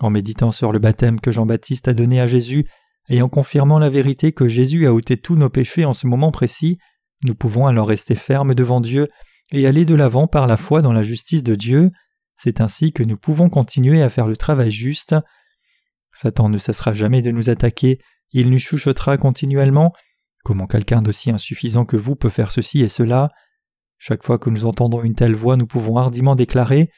En 0.01 0.11
méditant 0.11 0.51
sur 0.51 0.73
le 0.73 0.79
baptême 0.79 1.21
que 1.21 1.31
Jean-Baptiste 1.31 1.89
a 1.89 1.95
donné 1.95 2.21
à 2.21 2.27
Jésus, 2.27 2.67
et 3.09 3.23
en 3.23 3.29
confirmant 3.29 3.79
la 3.79 3.89
vérité 3.89 4.33
que 4.33 4.49
Jésus 4.49 4.87
a 4.87 4.93
ôté 4.93 5.17
tous 5.17 5.37
nos 5.37 5.49
péchés 5.49 5.85
en 5.85 5.95
ce 5.95 6.09
moment 6.09 6.33
précis, 6.33 6.77
nous 7.23 7.37
pouvons 7.37 7.67
alors 7.67 7.89
rester 7.89 8.17
fermes 8.17 8.55
devant 8.55 8.81
Dieu 8.81 9.09
et 9.53 9.67
aller 9.67 9.85
de 9.85 9.95
l'avant 9.95 10.27
par 10.27 10.49
la 10.49 10.57
foi 10.57 10.83
dans 10.83 10.93
la 10.93 11.05
justice 11.05 11.45
de 11.45 11.55
Dieu. 11.55 11.91
C'est 12.37 12.61
ainsi 12.61 12.93
que 12.93 13.05
nous 13.05 13.17
pouvons 13.17 13.49
continuer 13.49 14.03
à 14.03 14.11
faire 14.11 14.27
le 14.27 14.37
travail 14.37 14.73
juste. 14.73 15.15
Satan 16.17 16.49
ne 16.49 16.57
cessera 16.57 16.95
jamais 16.95 17.21
de 17.21 17.31
nous 17.31 17.51
attaquer, 17.51 17.99
il 18.33 18.51
nous 18.51 18.59
chuchotera 18.59 19.19
continuellement. 19.19 19.93
Comment 20.45 20.67
quelqu'un 20.67 21.03
d'aussi 21.03 21.31
insuffisant 21.31 21.85
que 21.85 21.99
vous 21.99 22.17
peut 22.17 22.31
faire 22.31 22.51
ceci 22.51 22.81
et 22.81 22.89
cela? 22.89 23.29
Chaque 23.99 24.25
fois 24.25 24.39
que 24.39 24.49
nous 24.49 24.65
entendons 24.65 25.03
une 25.03 25.15
telle 25.15 25.35
voix, 25.35 25.59
nous 25.59 25.67
pouvons 25.67 25.99
hardiment 25.99 26.35
déclarer 26.35 26.91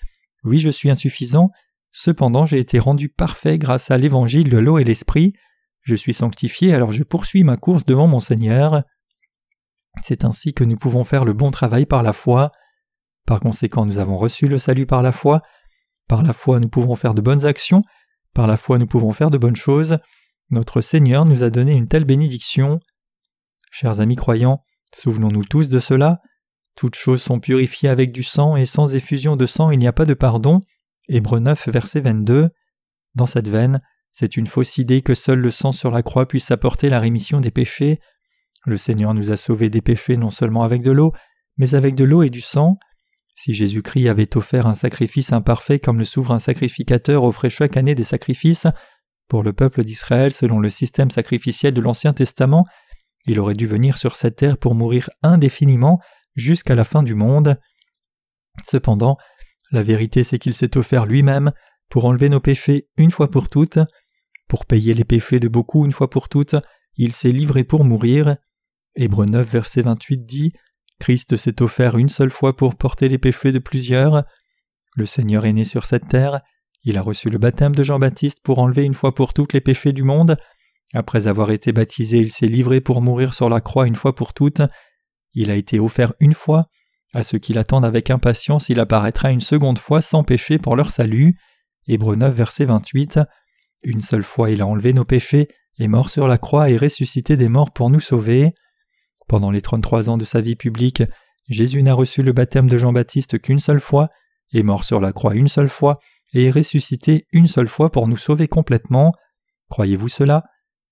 Oui, 0.45 0.61
je 0.61 0.69
suis 0.69 0.89
insuffisant, 0.89 1.51
cependant 1.91 2.47
j'ai 2.47 2.61
été 2.61 2.79
rendu 2.79 3.09
parfait 3.09 3.59
grâce 3.59 3.91
à 3.91 3.99
l'évangile 3.99 4.51
de 4.51 4.59
l'eau 4.59 4.79
et 4.79 4.85
l'esprit. 4.85 5.33
Je 5.83 5.97
suis 5.97 6.15
sanctifié, 6.15 6.73
alors 6.73 6.93
je 6.93 7.03
poursuis 7.03 7.43
ma 7.43 7.57
course 7.57 7.85
devant 7.85 8.07
mon 8.07 8.21
Seigneur. 8.21 8.85
C'est 10.01 10.25
ainsi 10.25 10.55
que 10.55 10.63
nous 10.63 10.77
pouvons 10.77 11.03
faire 11.03 11.25
le 11.25 11.33
bon 11.33 11.51
travail 11.51 11.87
par 11.87 12.05
la 12.05 12.13
foi. 12.13 12.51
Par 13.27 13.41
conséquent, 13.41 13.85
nous 13.85 13.99
avons 13.99 14.17
reçu 14.17 14.47
le 14.47 14.59
salut 14.59 14.87
par 14.87 15.03
la 15.03 15.11
foi. 15.11 15.43
Par 16.09 16.23
la 16.23 16.33
foi, 16.33 16.61
nous 16.61 16.69
pouvons 16.69 16.95
faire 16.95 17.15
de 17.15 17.21
bonnes 17.21 17.47
actions. 17.47 17.83
Par 18.39 18.47
la 18.47 18.57
foi, 18.57 18.79
nous 18.79 18.87
pouvons 18.87 19.11
faire 19.11 19.33
de 19.33 19.37
bonnes 19.37 19.57
choses. 19.57 19.99
Notre 20.53 20.81
Seigneur 20.81 21.25
nous 21.25 21.43
a 21.43 21.51
donné 21.51 21.73
une 21.73 21.89
telle 21.89 22.05
bénédiction. 22.05 22.79
Chers 23.73 23.99
amis 23.99 24.15
croyants, 24.15 24.63
souvenons-nous 24.95 25.45
tous 25.45 25.69
de 25.69 25.81
cela. 25.81 26.21
Toutes 26.77 26.95
choses 26.95 27.21
sont 27.21 27.41
purifiées 27.41 27.89
avec 27.89 28.13
du 28.13 28.23
sang, 28.23 28.55
et 28.55 28.65
sans 28.65 28.95
effusion 28.95 29.35
de 29.35 29.45
sang 29.45 29.73
il 29.73 29.81
n'y 29.81 29.89
a 29.89 29.93
pas 29.93 30.05
de 30.05 30.15
pardon. 30.15 30.61
Hébreu 31.09 31.41
9, 31.41 31.69
verset 31.71 31.99
22. 31.99 32.51
Dans 33.17 33.27
cette 33.27 33.49
veine, 33.49 33.83
c'est 34.13 34.37
une 34.37 34.47
fausse 34.47 34.79
idée 34.79 35.03
que 35.03 35.17
seul 35.17 35.41
le 35.41 35.51
sang 35.51 35.73
sur 35.73 35.91
la 35.91 36.05
croix 36.05 36.29
puisse 36.29 36.53
apporter 36.53 36.89
la 36.89 37.01
rémission 37.01 37.41
des 37.41 37.51
péchés. 37.51 37.99
Le 38.67 38.77
Seigneur 38.77 39.15
nous 39.15 39.33
a 39.33 39.37
sauvés 39.37 39.69
des 39.69 39.83
péchés 39.83 40.17
non 40.17 40.31
seulement 40.31 40.63
avec 40.63 40.85
de 40.85 40.93
l'eau, 40.93 41.13
mais 41.57 41.75
avec 41.75 41.97
de 41.97 42.05
l'eau 42.05 42.23
et 42.23 42.31
du 42.31 42.41
sang. 42.41 42.79
Si 43.41 43.55
Jésus-Christ 43.55 44.09
avait 44.09 44.37
offert 44.37 44.67
un 44.67 44.75
sacrifice 44.75 45.33
imparfait 45.33 45.79
comme 45.79 46.01
le 46.01 46.05
souverain 46.05 46.41
sacrificateur 46.41 47.23
offrait 47.23 47.51
chaque 47.51 47.77
année 47.77 47.95
des 47.95 48.03
sacrifices 48.03 48.67
pour 49.29 49.45
le 49.45 49.53
peuple 49.53 49.85
d'Israël 49.85 50.33
selon 50.33 50.59
le 50.59 50.71
système 50.71 51.13
sacrificiel 51.13 51.73
de 51.73 51.81
l'Ancien 51.81 52.13
Testament, 52.13 52.67
il 53.27 53.39
aurait 53.39 53.55
dû 53.55 53.69
venir 53.69 53.97
sur 53.97 54.17
cette 54.17 54.35
terre 54.35 54.59
pour 54.59 54.75
mourir 54.75 55.09
indéfiniment 55.23 56.01
jusqu'à 56.35 56.75
la 56.75 56.83
fin 56.83 57.05
du 57.05 57.15
monde. 57.15 57.61
Cependant, 58.67 59.17
la 59.71 59.85
vérité 59.85 60.25
c'est 60.25 60.41
qu'il 60.41 60.53
s'est 60.55 60.77
offert 60.77 61.07
lui-même 61.07 61.53
pour 61.91 62.07
enlever 62.07 62.31
nos 62.31 62.41
péchés 62.41 62.89
une 62.97 63.13
fois 63.13 63.31
pour 63.31 63.49
toutes. 63.49 63.79
Pour 64.49 64.67
payer 64.67 64.95
les 64.95 65.05
péchés 65.05 65.39
de 65.39 65.47
beaucoup 65.47 65.87
une 65.87 65.93
fois 65.93 66.11
pour 66.11 66.29
toutes, 66.29 66.57
il 66.97 67.13
s'est 67.13 67.31
livré 67.31 67.63
pour 67.63 67.85
mourir. 67.85 68.37
Hébreu 68.97 69.27
9, 69.27 69.49
verset 69.49 69.83
28 69.83 70.27
dit 70.27 70.53
Christ 71.01 71.37
s'est 71.37 71.63
offert 71.63 71.97
une 71.97 72.09
seule 72.09 72.31
fois 72.31 72.57
pour 72.57 72.77
porter 72.77 73.09
les 73.09 73.19
péchés 73.19 73.53
de 73.53 73.59
plusieurs. 73.59 74.25
Le 74.97 75.07
Seigneur 75.07 75.45
est 75.45 75.53
né 75.53 75.65
sur 75.65 75.87
cette 75.87 76.09
terre, 76.09 76.41
il 76.85 76.97
a 76.97 77.03
reçu 77.03 77.29
le 77.29 77.39
baptême 77.39 77.75
de 77.75 77.83
Jean-Baptiste 77.83 78.41
pour 78.43 78.61
enlever 78.61 78.85
une 78.85 78.95
fois 78.95 79.15
pour 79.15 79.35
toutes 79.35 79.53
les 79.53 79.61
péchés 79.61 79.93
du 79.93 80.03
monde, 80.03 80.37
Après 80.95 81.27
avoir 81.27 81.51
été 81.51 81.71
baptisé, 81.71 82.17
il 82.17 82.33
s'est 82.33 82.47
livré 82.47 82.81
pour 82.81 83.03
mourir 83.03 83.35
sur 83.35 83.51
la 83.51 83.61
croix 83.61 83.87
une 83.87 83.95
fois 83.95 84.15
pour 84.15 84.33
toutes. 84.33 84.63
Il 85.35 85.51
a 85.51 85.55
été 85.55 85.79
offert 85.79 86.15
une 86.19 86.33
fois. 86.33 86.69
À 87.13 87.23
ceux 87.23 87.39
qui 87.39 87.53
l'attendent 87.53 87.85
avec 87.85 88.09
impatience, 88.09 88.71
il 88.71 88.81
apparaîtra 88.81 89.31
une 89.31 89.43
seconde 89.43 89.79
fois 89.79 90.01
sans 90.01 90.25
péché 90.25 90.57
pour 90.57 90.77
leur 90.77 90.91
salut. 90.91 91.39
Hébreu 91.89 92.17
9, 92.17 92.35
verset 92.35 92.65
28. 92.65 93.21
Une 93.83 94.01
seule 94.01 94.23
fois 94.23 94.51
il 94.51 94.63
a 94.63 94.67
enlevé 94.67 94.95
nos 94.95 95.05
péchés, 95.05 95.49
est 95.79 95.89
mort 95.89 96.09
sur 96.09 96.27
la 96.27 96.39
croix 96.39 96.71
et 96.71 96.79
ressuscité 96.79 97.37
des 97.37 97.51
morts 97.51 97.73
pour 97.73 97.91
nous 97.91 98.01
sauver. 98.01 98.53
Pendant 99.29 99.51
les 99.51 99.61
trente-trois 99.61 100.09
ans 100.09 100.17
de 100.17 100.25
sa 100.25 100.41
vie 100.41 100.57
publique, 100.57 101.03
Jésus 101.49 101.83
n'a 101.83 101.95
reçu 101.95 102.23
le 102.23 102.33
baptême 102.33 102.69
de 102.69 102.79
Jean-Baptiste 102.79 103.41
qu'une 103.41 103.61
seule 103.61 103.81
fois, 103.81 104.07
est 104.53 104.63
mort 104.63 104.85
sur 104.85 105.01
la 105.01 105.13
croix 105.13 105.35
une 105.35 105.49
seule 105.49 105.69
fois, 105.69 105.99
et 106.33 106.47
est 106.47 106.51
ressuscité 106.51 107.27
une 107.33 107.47
seule 107.47 107.69
fois 107.69 107.91
pour 107.91 108.09
nous 108.09 108.17
sauver 108.17 108.49
complètement. 108.49 109.13
Croyez-vous 109.69 110.09
cela? 110.09 110.43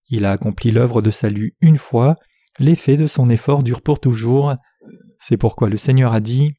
Il 0.08 0.24
a 0.24 0.32
accompli 0.32 0.70
l'œuvre 0.70 1.02
de 1.02 1.10
salut 1.10 1.56
une 1.60 1.78
fois, 1.78 2.14
l'effet 2.58 2.96
de 2.96 3.06
son 3.06 3.28
effort 3.30 3.62
dure 3.62 3.82
pour 3.82 4.00
toujours. 4.00 4.54
C'est 5.18 5.36
pourquoi 5.36 5.68
le 5.68 5.78
Seigneur 5.78 6.12
a 6.12 6.20
dit 6.20 6.54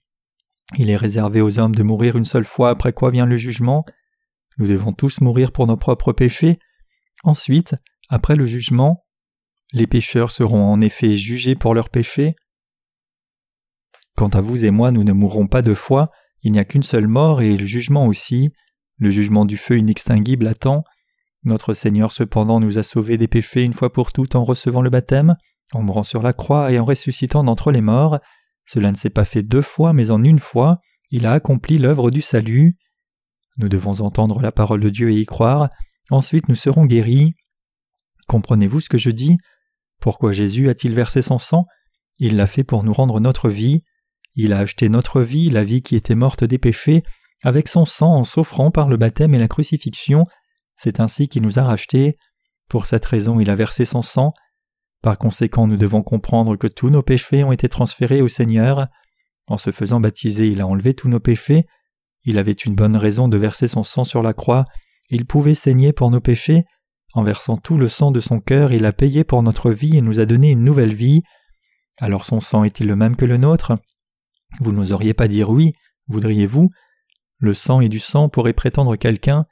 Il 0.78 0.90
est 0.90 0.98
réservé 0.98 1.42
aux 1.42 1.60
hommes 1.60 1.76
de 1.76 1.84
mourir 1.84 2.18
une 2.18 2.26
seule 2.26 2.46
fois 2.46 2.70
après 2.72 2.94
quoi 2.94 3.12
vient 3.12 3.26
le 3.26 3.38
jugement. 3.38 3.84
Nous 4.58 4.68
devons 4.68 4.94
tous 4.94 5.22
mourir 5.22 5.52
pour 5.52 5.68
nos 5.68 5.78
propres 5.78 6.12
péchés. 6.12 6.58
Ensuite, 7.24 7.76
après 8.10 8.36
le 8.36 8.46
jugement, 8.46 9.06
les 9.74 9.88
pécheurs 9.88 10.32
seront 10.32 10.64
en 10.64 10.82
effet 10.82 11.18
jugés 11.18 11.56
pour 11.56 11.74
leurs 11.74 11.90
péchés. 11.90 12.36
Quant 14.16 14.30
à 14.30 14.42
vous 14.42 14.66
et 14.66 14.72
moi, 14.72 14.92
nous 14.92 15.04
ne 15.04 15.14
mourrons 15.14 15.48
pas 15.48 15.62
deux 15.62 15.76
fois, 15.76 16.12
il 16.42 16.52
n'y 16.52 16.60
a 16.60 16.66
qu'une 16.66 16.84
seule 16.84 17.08
mort 17.08 17.42
et 17.42 17.56
le 17.56 17.66
jugement 17.66 18.06
aussi. 18.06 18.50
Le 18.98 19.10
jugement 19.10 19.46
du 19.46 19.58
feu 19.58 19.78
inextinguible 19.78 20.48
attend. 20.48 20.84
Notre 21.44 21.74
Seigneur 21.74 22.12
cependant 22.12 22.60
nous 22.60 22.78
a 22.78 22.84
sauvés 22.84 23.18
des 23.18 23.28
péchés 23.28 23.64
une 23.64 23.74
fois 23.74 23.94
pour 23.94 24.12
toutes 24.12 24.36
en 24.36 24.44
recevant 24.44 24.82
le 24.82 24.90
baptême, 24.90 25.36
en 25.72 25.84
mourant 25.84 26.04
sur 26.04 26.24
la 26.24 26.34
croix 26.34 26.72
et 26.72 26.80
en 26.80 26.86
ressuscitant 26.86 27.44
d'entre 27.44 27.72
les 27.72 27.82
morts. 27.82 28.20
Cela 28.66 28.92
ne 28.92 28.98
s'est 28.98 29.10
pas 29.10 29.26
fait 29.26 29.44
deux 29.44 29.62
fois, 29.62 29.94
mais 29.94 30.10
en 30.10 30.24
une 30.24 30.40
fois, 30.40 30.80
il 31.12 31.26
a 31.26 31.34
accompli 31.34 31.78
l'œuvre 31.78 32.10
du 32.10 32.22
salut. 32.22 32.76
Nous 33.58 33.70
devons 33.70 34.02
entendre 34.02 34.42
la 34.42 34.52
parole 34.52 34.80
de 34.80 34.90
Dieu 34.90 35.12
et 35.12 35.20
y 35.20 35.26
croire, 35.26 35.70
ensuite 36.10 36.50
nous 36.50 36.56
serons 36.56 36.86
guéris. 36.86 37.36
Comprenez-vous 38.28 38.82
ce 38.82 38.90
que 38.90 38.98
je 38.98 39.10
dis? 39.10 39.38
Pourquoi 40.00 40.32
Jésus 40.32 40.70
a-t-il 40.70 40.94
versé 40.94 41.22
son 41.22 41.40
sang? 41.40 41.64
Il 42.20 42.36
l'a 42.36 42.48
fait 42.48 42.64
pour 42.64 42.84
nous 42.84 42.94
rendre 42.94 43.20
notre 43.20 43.50
vie. 43.50 43.84
Il 44.36 44.54
a 44.54 44.60
acheté 44.60 44.90
notre 44.90 45.22
vie, 45.22 45.50
la 45.50 45.64
vie 45.64 45.82
qui 45.82 45.96
était 45.96 46.16
morte 46.16 46.44
des 46.44 46.58
péchés, 46.58 47.02
avec 47.44 47.68
son 47.68 47.86
sang 47.86 48.12
en 48.12 48.24
s'offrant 48.24 48.72
par 48.72 48.88
le 48.88 48.98
baptême 48.98 49.34
et 49.34 49.40
la 49.40 49.48
crucifixion. 49.48 50.26
C'est 50.76 51.00
ainsi 51.00 51.28
qu'il 51.28 51.42
nous 51.42 51.60
a 51.60 51.64
rachetés. 51.64 52.14
Pour 52.70 52.86
cette 52.86 53.06
raison, 53.06 53.40
il 53.40 53.50
a 53.50 53.56
versé 53.56 53.86
son 53.86 54.02
sang. 54.02 54.34
Par 55.02 55.18
conséquent, 55.18 55.68
nous 55.68 55.78
devons 55.78 56.04
comprendre 56.04 56.56
que 56.56 56.68
tous 56.68 56.90
nos 56.90 57.04
péchés 57.04 57.44
ont 57.44 57.52
été 57.52 57.70
transférés 57.70 58.22
au 58.22 58.28
Seigneur. 58.28 58.88
En 59.48 59.58
se 59.58 59.72
faisant 59.72 60.00
baptiser, 60.00 60.48
il 60.48 60.62
a 60.62 60.68
enlevé 60.68 60.94
tous 60.94 61.08
nos 61.08 61.20
péchés. 61.20 61.66
Il 62.24 62.38
avait 62.38 62.52
une 62.52 62.76
bonne 62.76 62.98
raison 62.98 63.28
de 63.28 63.38
verser 63.38 63.68
son 63.68 63.84
sang 63.84 64.04
sur 64.04 64.22
la 64.22 64.34
croix. 64.34 64.66
Il 65.10 65.26
pouvait 65.26 65.56
saigner 65.56 65.94
pour 65.94 66.12
nos 66.12 66.20
péchés. 66.20 66.66
En 67.14 67.24
versant 67.24 67.58
tout 67.58 67.78
le 67.78 67.90
sang 67.90 68.12
de 68.12 68.20
son 68.20 68.40
cœur, 68.40 68.72
il 68.72 68.86
a 68.86 68.94
payé 68.94 69.24
pour 69.24 69.42
notre 69.44 69.72
vie 69.72 69.98
et 69.98 70.02
nous 70.02 70.20
a 70.20 70.26
donné 70.26 70.52
une 70.52 70.64
nouvelle 70.64 70.94
vie. 70.94 71.24
Alors 72.00 72.26
son 72.26 72.40
sang 72.40 72.64
est-il 72.64 72.88
le 72.88 72.96
même 72.96 73.16
que 73.16 73.26
le 73.26 73.38
nôtre? 73.38 73.74
Vous 74.60 74.72
n'oseriez 74.72 75.14
pas 75.14 75.28
dire 75.28 75.50
oui, 75.50 75.74
voudriez-vous? 76.08 76.70
Le 77.40 77.54
sang 77.54 77.82
et 77.82 77.90
du 77.90 78.00
sang 78.00 78.30
pourrait 78.30 78.54
prétendre 78.54 78.96
quelqu'un. 78.96 79.46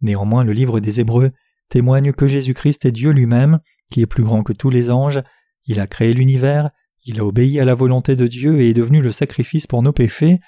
Néanmoins, 0.00 0.44
le 0.44 0.52
livre 0.52 0.80
des 0.80 1.00
Hébreux 1.00 1.32
témoigne 1.68 2.12
que 2.12 2.26
Jésus-Christ 2.26 2.84
est 2.84 2.92
Dieu 2.92 3.10
lui-même, 3.10 3.60
qui 3.90 4.00
est 4.00 4.06
plus 4.06 4.24
grand 4.24 4.42
que 4.42 4.52
tous 4.52 4.70
les 4.70 4.90
anges. 4.90 5.22
Il 5.66 5.80
a 5.80 5.86
créé 5.86 6.12
l'univers, 6.12 6.70
il 7.04 7.20
a 7.20 7.24
obéi 7.24 7.60
à 7.60 7.64
la 7.64 7.74
volonté 7.74 8.16
de 8.16 8.26
Dieu 8.26 8.60
et 8.60 8.70
est 8.70 8.74
devenu 8.74 9.02
le 9.02 9.12
sacrifice 9.12 9.66
pour 9.66 9.82
nos 9.82 9.92
péchés. 9.92 10.40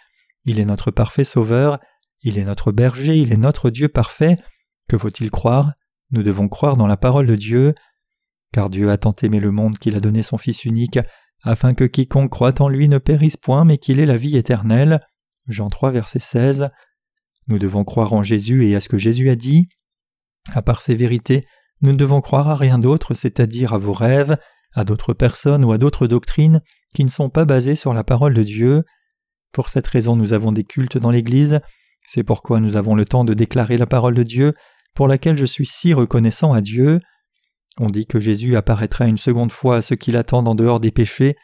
Il 0.44 0.60
est 0.60 0.64
notre 0.64 0.90
parfait 0.90 1.24
sauveur, 1.24 1.78
il 2.22 2.38
est 2.38 2.44
notre 2.44 2.72
berger, 2.72 3.16
il 3.16 3.32
est 3.32 3.38
notre 3.38 3.70
Dieu 3.70 3.88
parfait. 3.88 4.38
Que 4.88 4.98
faut-il 4.98 5.30
croire? 5.30 5.72
Nous 6.10 6.22
devons 6.22 6.48
croire 6.48 6.76
dans 6.76 6.86
la 6.86 6.96
parole 6.96 7.26
de 7.26 7.36
Dieu. 7.36 7.74
Car 8.52 8.70
Dieu 8.70 8.90
a 8.90 8.96
tant 8.96 9.14
aimé 9.22 9.40
le 9.40 9.50
monde 9.50 9.78
qu'il 9.78 9.96
a 9.96 10.00
donné 10.00 10.22
son 10.22 10.38
Fils 10.38 10.64
unique, 10.64 10.98
afin 11.42 11.74
que 11.74 11.84
quiconque 11.84 12.30
croit 12.30 12.60
en 12.60 12.68
lui 12.68 12.88
ne 12.88 12.98
périsse 12.98 13.36
point, 13.36 13.64
mais 13.64 13.78
qu'il 13.78 14.00
ait 14.00 14.06
la 14.06 14.16
vie 14.16 14.36
éternelle. 14.36 15.00
Jean 15.48 15.68
3, 15.68 15.90
verset 15.90 16.18
16. 16.18 16.70
Nous 17.48 17.58
devons 17.58 17.84
croire 17.84 18.12
en 18.12 18.22
Jésus 18.22 18.66
et 18.66 18.74
à 18.74 18.80
ce 18.80 18.88
que 18.88 18.98
Jésus 18.98 19.30
a 19.30 19.36
dit. 19.36 19.68
À 20.52 20.62
part 20.62 20.82
ces 20.82 20.94
vérités, 20.94 21.46
nous 21.80 21.92
ne 21.92 21.96
devons 21.96 22.20
croire 22.20 22.48
à 22.48 22.56
rien 22.56 22.78
d'autre, 22.78 23.14
c'est-à-dire 23.14 23.72
à 23.72 23.78
vos 23.78 23.92
rêves, 23.92 24.36
à 24.74 24.84
d'autres 24.84 25.14
personnes 25.14 25.64
ou 25.64 25.72
à 25.72 25.78
d'autres 25.78 26.06
doctrines 26.06 26.60
qui 26.94 27.04
ne 27.04 27.10
sont 27.10 27.30
pas 27.30 27.44
basées 27.44 27.74
sur 27.74 27.94
la 27.94 28.04
parole 28.04 28.34
de 28.34 28.42
Dieu. 28.42 28.84
Pour 29.52 29.68
cette 29.68 29.86
raison 29.86 30.16
nous 30.16 30.32
avons 30.32 30.52
des 30.52 30.64
cultes 30.64 30.98
dans 30.98 31.10
l'Église, 31.10 31.60
c'est 32.06 32.22
pourquoi 32.22 32.60
nous 32.60 32.76
avons 32.76 32.94
le 32.94 33.04
temps 33.04 33.24
de 33.24 33.34
déclarer 33.34 33.76
la 33.76 33.86
parole 33.86 34.14
de 34.14 34.22
Dieu, 34.22 34.54
pour 34.96 35.06
laquelle 35.06 35.36
je 35.36 35.44
suis 35.44 35.66
si 35.66 35.94
reconnaissant 35.94 36.52
à 36.52 36.60
Dieu. 36.60 37.00
On 37.78 37.90
dit 37.90 38.06
que 38.06 38.18
Jésus 38.18 38.56
apparaîtra 38.56 39.06
une 39.06 39.18
seconde 39.18 39.52
fois 39.52 39.76
à 39.76 39.82
ceux 39.82 39.94
qui 39.94 40.10
l'attendent 40.10 40.48
en 40.48 40.54
dehors 40.54 40.80
des 40.80 40.90
péchés. 40.90 41.36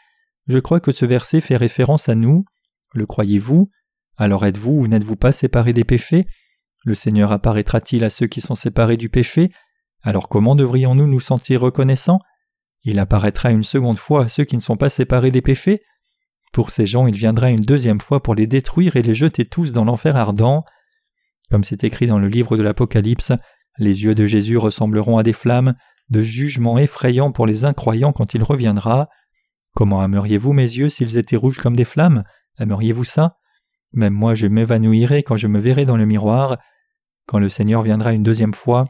Je 0.49 0.59
crois 0.59 0.81
que 0.81 0.91
ce 0.91 1.05
verset 1.05 1.43
fait 1.43 1.57
référence 1.57 2.09
à 2.09 2.15
nous. 2.15 2.45
Le 2.95 3.07
croyez-vous? 3.07 3.69
Alors 4.17 4.47
êtes-vous 4.47 4.73
ou 4.73 4.87
n'êtes-vous 4.89 5.17
pas 5.17 5.33
séparés 5.33 5.75
des 5.75 5.85
péchés? 5.85 6.27
Le 6.85 6.95
Seigneur 6.95 7.31
apparaîtra-t-il 7.31 8.03
à 8.03 8.11
ceux 8.11 8.27
qui 8.27 8.41
sont 8.41 8.55
séparés 8.55 8.97
du 8.97 9.09
péché? 9.09 9.53
Alors 10.03 10.29
comment 10.29 10.57
devrions-nous 10.57 11.07
nous 11.07 11.21
sentir 11.21 11.61
reconnaissants? 11.61 12.19
Il 12.85 12.99
apparaîtra 12.99 13.53
une 13.53 13.63
seconde 13.63 13.99
fois 13.99 14.25
à 14.25 14.29
ceux 14.29 14.45
qui 14.45 14.57
ne 14.57 14.63
sont 14.63 14.77
pas 14.77 14.91
séparés 14.91 15.31
des 15.31 15.43
péchés? 15.43 15.83
Pour 16.53 16.71
ces 16.71 16.87
gens, 16.87 17.07
il 17.07 17.15
viendra 17.15 17.51
une 17.51 17.61
deuxième 17.61 18.01
fois 18.01 18.23
pour 18.23 18.35
les 18.35 18.47
détruire 18.47 18.97
et 18.97 19.03
les 19.03 19.15
jeter 19.15 19.45
tous 19.45 19.73
dans 19.73 19.85
l'enfer 19.85 20.17
ardent. 20.17 20.65
Comme 21.51 21.65
c'est 21.65 21.85
écrit 21.85 22.07
dans 22.07 22.19
le 22.19 22.29
livre 22.29 22.57
de 22.57 22.63
l'Apocalypse, 22.63 23.33
les 23.79 24.05
yeux 24.05 24.15
de 24.15 24.27
Jésus 24.27 24.57
ressembleront 24.57 25.19
à 25.19 25.23
des 25.23 25.33
flammes, 25.33 25.75
de 26.11 26.23
jugement 26.23 26.79
effrayant 26.79 27.33
pour 27.33 27.47
les 27.47 27.65
incroyants 27.65 28.13
quand 28.13 28.35
il 28.35 28.43
reviendra. 28.43 29.09
Comment 29.75 30.05
aimeriez-vous 30.05 30.53
mes 30.53 30.63
yeux 30.63 30.89
s'ils 30.89 31.17
étaient 31.17 31.37
rouges 31.37 31.59
comme 31.59 31.77
des 31.77 31.85
flammes? 31.85 32.25
Aimeriez-vous 32.59 33.05
ça? 33.05 33.39
Même 33.93 34.15
moi 34.15 34.35
je 34.35 34.47
m'évanouirai 34.47 35.23
quand 35.23 35.37
je 35.37 35.47
me 35.47 35.59
verrai 35.59 35.85
dans 35.85 35.97
le 35.97 36.07
miroir. 36.07 36.59
Quand 37.27 37.39
le 37.39 37.49
Seigneur 37.49 37.83
viendra 37.83 38.13
une 38.13 38.23
deuxième 38.23 38.55
fois, 38.55 38.87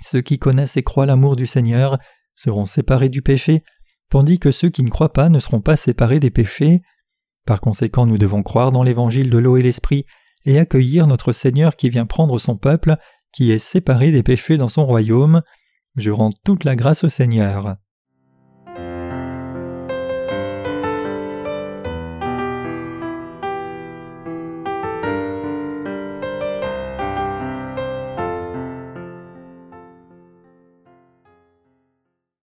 ceux 0.00 0.20
qui 0.20 0.38
connaissent 0.38 0.76
et 0.76 0.82
croient 0.82 1.06
l'amour 1.06 1.36
du 1.36 1.46
Seigneur 1.46 1.98
seront 2.34 2.66
séparés 2.66 3.08
du 3.10 3.22
péché, 3.22 3.62
tandis 4.08 4.38
que 4.38 4.50
ceux 4.50 4.70
qui 4.70 4.82
ne 4.82 4.90
croient 4.90 5.12
pas 5.12 5.28
ne 5.28 5.38
seront 5.38 5.60
pas 5.60 5.76
séparés 5.76 6.20
des 6.20 6.30
péchés. 6.30 6.80
Par 7.46 7.60
conséquent, 7.60 8.06
nous 8.06 8.18
devons 8.18 8.42
croire 8.42 8.72
dans 8.72 8.82
l'évangile 8.82 9.30
de 9.30 9.38
l'eau 9.38 9.56
et 9.56 9.62
l'esprit 9.62 10.04
et 10.44 10.58
accueillir 10.58 11.06
notre 11.06 11.32
Seigneur 11.32 11.76
qui 11.76 11.90
vient 11.90 12.06
prendre 12.06 12.38
son 12.38 12.56
peuple, 12.56 12.96
qui 13.32 13.52
est 13.52 13.58
séparé 13.58 14.10
des 14.10 14.22
péchés 14.22 14.56
dans 14.56 14.68
son 14.68 14.84
royaume. 14.86 15.42
Je 15.96 16.10
rends 16.10 16.32
toute 16.44 16.64
la 16.64 16.76
grâce 16.76 17.04
au 17.04 17.08
Seigneur. 17.08 17.76